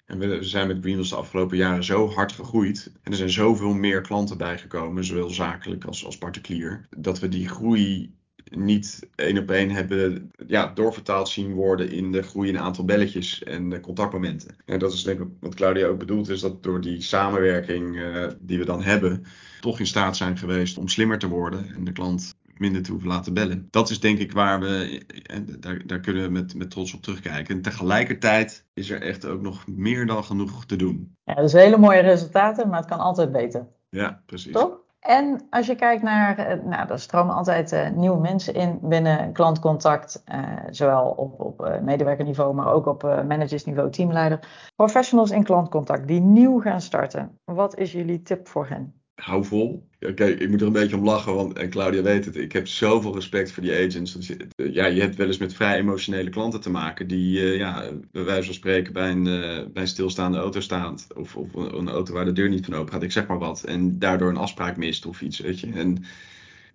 en 0.06 0.18
we 0.18 0.44
zijn 0.44 0.66
met 0.66 0.78
Greenwheels 0.80 1.08
de 1.08 1.16
afgelopen 1.16 1.56
jaren 1.56 1.84
zo 1.84 2.08
hard 2.08 2.32
gegroeid. 2.32 2.92
En 3.02 3.10
er 3.10 3.16
zijn 3.16 3.30
zoveel 3.30 3.74
meer 3.74 4.00
klanten 4.00 4.38
bijgekomen, 4.38 5.04
zowel 5.04 5.30
zakelijk 5.30 5.84
als, 5.84 6.04
als 6.04 6.18
particulier. 6.18 6.86
Dat 6.96 7.18
we 7.18 7.28
die 7.28 7.48
groei 7.48 8.15
niet 8.50 9.08
één 9.14 9.38
op 9.38 9.50
één 9.50 9.70
hebben 9.70 10.30
ja, 10.46 10.72
doorvertaald 10.74 11.28
zien 11.28 11.52
worden 11.52 11.90
in 11.90 12.12
de 12.12 12.22
groei 12.22 12.48
in 12.48 12.58
aantal 12.58 12.84
belletjes 12.84 13.42
en 13.42 13.80
contactmomenten. 13.80 14.56
En 14.64 14.78
dat 14.78 14.92
is 14.92 15.02
denk 15.02 15.20
ik 15.20 15.26
wat 15.40 15.54
Claudia 15.54 15.86
ook 15.86 15.98
bedoelt, 15.98 16.28
is 16.28 16.40
dat 16.40 16.62
door 16.62 16.80
die 16.80 17.00
samenwerking 17.02 17.96
uh, 17.96 18.26
die 18.40 18.58
we 18.58 18.64
dan 18.64 18.82
hebben, 18.82 19.24
toch 19.60 19.78
in 19.78 19.86
staat 19.86 20.16
zijn 20.16 20.38
geweest 20.38 20.78
om 20.78 20.88
slimmer 20.88 21.18
te 21.18 21.28
worden 21.28 21.74
en 21.74 21.84
de 21.84 21.92
klant 21.92 22.34
minder 22.58 22.82
te 22.82 22.90
hoeven 22.90 23.08
laten 23.08 23.34
bellen. 23.34 23.68
Dat 23.70 23.90
is 23.90 24.00
denk 24.00 24.18
ik 24.18 24.32
waar 24.32 24.60
we, 24.60 25.02
en 25.22 25.46
daar, 25.60 25.86
daar 25.86 26.00
kunnen 26.00 26.22
we 26.22 26.30
met, 26.30 26.54
met 26.54 26.70
trots 26.70 26.94
op 26.94 27.02
terugkijken. 27.02 27.54
En 27.54 27.62
tegelijkertijd 27.62 28.64
is 28.74 28.90
er 28.90 29.02
echt 29.02 29.26
ook 29.26 29.40
nog 29.40 29.66
meer 29.66 30.06
dan 30.06 30.24
genoeg 30.24 30.66
te 30.66 30.76
doen. 30.76 31.16
Ja, 31.24 31.34
dus 31.34 31.52
hele 31.52 31.78
mooie 31.78 32.00
resultaten, 32.00 32.68
maar 32.68 32.78
het 32.78 32.88
kan 32.88 32.98
altijd 32.98 33.32
beter. 33.32 33.66
Ja, 33.88 34.22
precies. 34.26 34.52
Toch? 34.52 34.84
En 35.06 35.46
als 35.50 35.66
je 35.66 35.74
kijkt 35.74 36.02
naar, 36.02 36.38
eh, 36.38 36.62
nou, 36.64 36.88
er 36.88 36.98
stromen 36.98 37.34
altijd 37.34 37.72
uh, 37.72 37.90
nieuwe 37.90 38.20
mensen 38.20 38.54
in 38.54 38.78
binnen 38.82 39.32
klantcontact, 39.32 40.22
uh, 40.32 40.44
zowel 40.70 41.10
op, 41.10 41.40
op 41.40 41.60
uh, 41.60 41.78
medewerkerniveau, 41.78 42.54
maar 42.54 42.72
ook 42.72 42.86
op 42.86 43.02
managersniveau, 43.02 43.90
teamleider. 43.90 44.70
Professionals 44.76 45.30
in 45.30 45.44
klantcontact 45.44 46.06
die 46.06 46.20
nieuw 46.20 46.60
gaan 46.60 46.80
starten. 46.80 47.38
Wat 47.44 47.76
is 47.76 47.92
jullie 47.92 48.22
tip 48.22 48.48
voor 48.48 48.66
hen? 48.68 48.95
Hou 49.16 49.44
vol. 49.44 49.88
Kijk, 50.14 50.40
ik 50.40 50.48
moet 50.48 50.60
er 50.60 50.66
een 50.66 50.72
beetje 50.72 50.96
om 50.96 51.04
lachen, 51.04 51.34
want 51.34 51.58
en 51.58 51.70
Claudia 51.70 52.02
weet 52.02 52.24
het, 52.24 52.36
ik 52.36 52.52
heb 52.52 52.66
zoveel 52.68 53.14
respect 53.14 53.52
voor 53.52 53.62
die 53.62 53.72
agents. 53.72 54.12
Dus, 54.12 54.32
ja, 54.56 54.86
je 54.86 55.00
hebt 55.00 55.16
wel 55.16 55.26
eens 55.26 55.38
met 55.38 55.54
vrij 55.54 55.76
emotionele 55.76 56.30
klanten 56.30 56.60
te 56.60 56.70
maken 56.70 57.08
die, 57.08 57.40
uh, 57.40 57.56
ja, 57.56 57.90
bij 58.12 58.24
wijze 58.24 58.44
van 58.44 58.54
spreken 58.54 58.92
bij 58.92 59.10
een, 59.10 59.26
uh, 59.26 59.72
bij 59.72 59.82
een 59.82 59.88
stilstaande 59.88 60.38
auto 60.38 60.60
staan. 60.60 60.98
Of, 61.14 61.36
of 61.36 61.54
een 61.54 61.88
auto 61.88 62.12
waar 62.12 62.24
de 62.24 62.32
deur 62.32 62.48
niet 62.48 62.64
van 62.64 62.74
open 62.74 62.92
gaat, 62.92 63.02
ik 63.02 63.12
zeg 63.12 63.26
maar 63.26 63.38
wat. 63.38 63.64
En 63.64 63.98
daardoor 63.98 64.28
een 64.28 64.36
afspraak 64.36 64.76
mist 64.76 65.06
of 65.06 65.22
iets, 65.22 65.40
weet 65.40 65.60
je. 65.60 65.72
En 65.72 66.04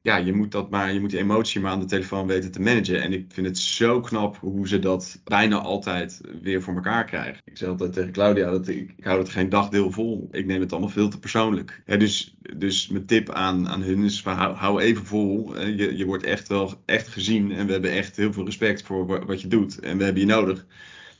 ja, 0.04 0.18
je 0.18 0.34
moet 0.34 0.52
dat 0.52 0.70
maar, 0.70 0.94
je 0.94 1.00
moet 1.00 1.10
die 1.10 1.20
emotie 1.20 1.62
maar 1.62 1.72
aan 1.72 1.80
de 1.80 1.86
telefoon 1.86 2.28
weten 2.28 2.52
te 2.52 2.62
managen. 2.62 3.02
En 3.02 3.14
ik 3.14 3.26
vind 3.34 3.48
het 3.48 3.58
zo 3.58 4.00
knap 4.00 4.38
hoe 4.38 4.68
ze 4.68 4.80
dat 4.80 5.22
bijna 5.24 5.58
altijd 5.58 6.22
weer 6.42 6.62
voor 6.62 6.76
elkaar 6.76 7.06
krijgen. 7.06 7.42
Ik 7.46 7.58
zeg 7.58 7.70
altijd 7.70 7.94
tegen 7.94 8.12
Claudia 8.12 8.52
dat 8.52 8.68
ik, 8.68 8.94
ik 8.98 9.04
hou 9.04 9.20
het 9.20 9.30
geen 9.30 9.50
dagdeel 9.50 9.92
vol. 9.92 10.28
Ik 10.32 10.46
neem 10.46 10.60
het 10.60 10.72
allemaal 10.72 10.90
veel 10.90 11.10
te 11.10 11.20
persoonlijk. 11.20 11.84
dus, 11.86 12.36
dus 12.58 12.88
mijn 12.88 13.06
tip 13.06 13.30
aan, 13.30 13.68
aan 13.68 13.82
hun 13.82 14.04
is, 14.04 14.24
hou, 14.24 14.56
hou 14.56 14.82
even 14.82 15.06
vol. 15.06 15.60
Je, 15.60 15.98
je 15.98 16.06
wordt 16.06 16.24
echt 16.24 16.48
wel 16.48 16.82
echt 16.86 17.08
gezien 17.08 17.52
en 17.52 17.66
we 17.66 17.72
hebben 17.72 17.92
echt 17.92 18.16
heel 18.16 18.34
veel 18.34 18.46
respect 18.46 18.84
voor 18.84 19.26
wat 19.26 19.42
je 19.42 19.48
doet. 19.48 19.80
En 19.80 19.98
we 19.98 20.04
hebben 20.04 20.22
je 20.22 20.28
nodig. 20.28 20.66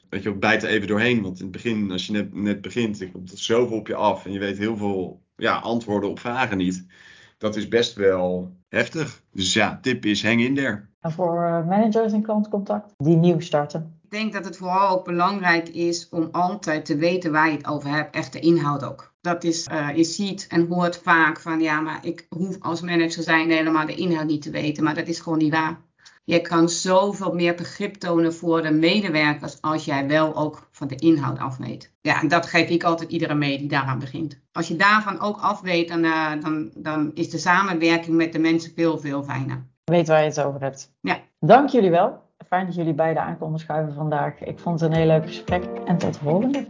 Weet 0.10 0.24
je, 0.24 0.34
bijt 0.34 0.64
er 0.64 0.70
even 0.70 0.88
doorheen. 0.88 1.22
Want 1.22 1.38
in 1.38 1.44
het 1.44 1.52
begin, 1.52 1.92
als 1.92 2.06
je 2.06 2.12
net, 2.12 2.34
net 2.34 2.62
begint, 2.62 3.12
komt 3.12 3.32
er 3.32 3.38
zoveel 3.38 3.78
op 3.78 3.88
je 3.88 3.96
af. 3.96 4.26
En 4.26 4.32
je 4.32 4.40
weet 4.40 4.58
heel 4.58 4.78
veel 4.78 5.22
ja, 5.36 5.56
antwoorden 5.56 6.10
op 6.10 6.20
vragen 6.20 6.58
niet 6.58 6.86
dat 7.42 7.56
is 7.56 7.68
best 7.68 7.94
wel 7.94 8.52
heftig. 8.70 9.22
Dus 9.32 9.54
ja, 9.54 9.80
tip 9.82 10.06
is 10.06 10.24
hang 10.24 10.42
in 10.42 10.56
there. 10.56 10.90
En 11.00 11.12
voor 11.12 11.44
eh, 11.44 11.68
managers 11.68 12.14
in 12.14 12.22
klantcontact 12.22 12.94
die 12.98 13.16
nieuw 13.16 13.40
starten? 13.40 14.00
Ik 14.04 14.10
denk 14.10 14.34
dat 14.34 14.46
het 14.46 14.58
vooral 14.58 14.90
ook 14.90 15.06
belangrijk 15.06 15.70
is 15.70 16.10
om 16.10 16.30
altijd 16.32 16.86
te 16.86 16.96
weten 16.96 17.32
waar 17.32 17.50
je 17.50 17.58
het 17.58 17.68
over 17.68 17.90
hebt. 17.90 18.16
Echt 18.16 18.34
de 18.34 18.40
inhoud 18.40 18.84
ook. 18.84 19.14
Dat 19.22 19.44
is, 19.44 19.68
uh, 19.68 19.96
je 19.96 20.04
ziet 20.04 20.48
en 20.50 20.68
hoort 20.68 20.98
vaak 20.98 21.40
van 21.40 21.62
ja, 21.62 21.80
maar 21.80 22.06
ik 22.06 22.26
hoef 22.30 22.58
als 22.60 22.82
manager 22.82 23.24
zijn 23.24 23.50
helemaal 23.50 23.86
de 23.86 23.96
inhoud 23.96 24.28
niet 24.28 24.42
te 24.42 24.52
weten. 24.52 24.84
Maar 24.84 24.96
dat 24.96 25.08
is 25.08 25.20
gewoon 25.20 25.38
niet 25.38 25.52
waar. 25.52 25.82
Je 26.24 26.42
kan 26.42 26.70
zoveel 26.70 27.34
meer 27.34 27.56
begrip 27.56 27.96
tonen 27.96 28.34
voor 28.34 28.62
de 28.62 28.72
medewerkers 28.72 29.62
als 29.62 29.86
jij 29.86 30.08
wel 30.08 30.36
ook 30.36 30.68
van 30.72 30.88
de 30.88 30.96
inhoud 30.96 31.40
afmeet. 31.40 31.94
Ja, 32.02 32.22
en 32.22 32.28
dat 32.28 32.46
geef 32.46 32.70
ik 32.70 32.84
altijd 32.84 33.12
iedereen 33.12 33.38
mee 33.38 33.58
die 33.58 33.68
daaraan 33.68 34.00
begint. 34.00 34.40
Als 34.52 34.68
je 34.68 34.76
daarvan 34.76 35.20
ook 35.20 35.38
afweet, 35.38 35.88
dan, 35.88 36.04
uh, 36.04 36.32
dan, 36.42 36.72
dan 36.76 37.12
is 37.14 37.30
de 37.30 37.38
samenwerking 37.38 38.16
met 38.16 38.34
de 38.34 38.40
mensen 38.40 38.72
veel, 38.76 39.00
veel 39.00 39.24
fijner. 39.24 39.66
Weet 39.84 40.08
waar 40.08 40.20
je 40.20 40.28
het 40.28 40.42
over 40.42 40.62
hebt. 40.62 40.94
Ja. 41.02 41.20
Dank 41.40 41.70
jullie 41.70 41.90
wel. 41.90 42.30
Fijn 42.48 42.66
dat 42.66 42.76
jullie 42.76 42.94
beiden 42.94 43.24
aan 43.24 43.38
konden 43.38 43.60
schuiven 43.60 43.94
vandaag. 43.94 44.42
Ik 44.42 44.60
vond 44.60 44.80
het 44.80 44.92
een 44.92 44.98
heel 44.98 45.08
leuk 45.08 45.26
gesprek 45.26 45.64
en 45.86 45.98
tot 45.98 46.14
de 46.14 46.20
volgende. 46.20 46.66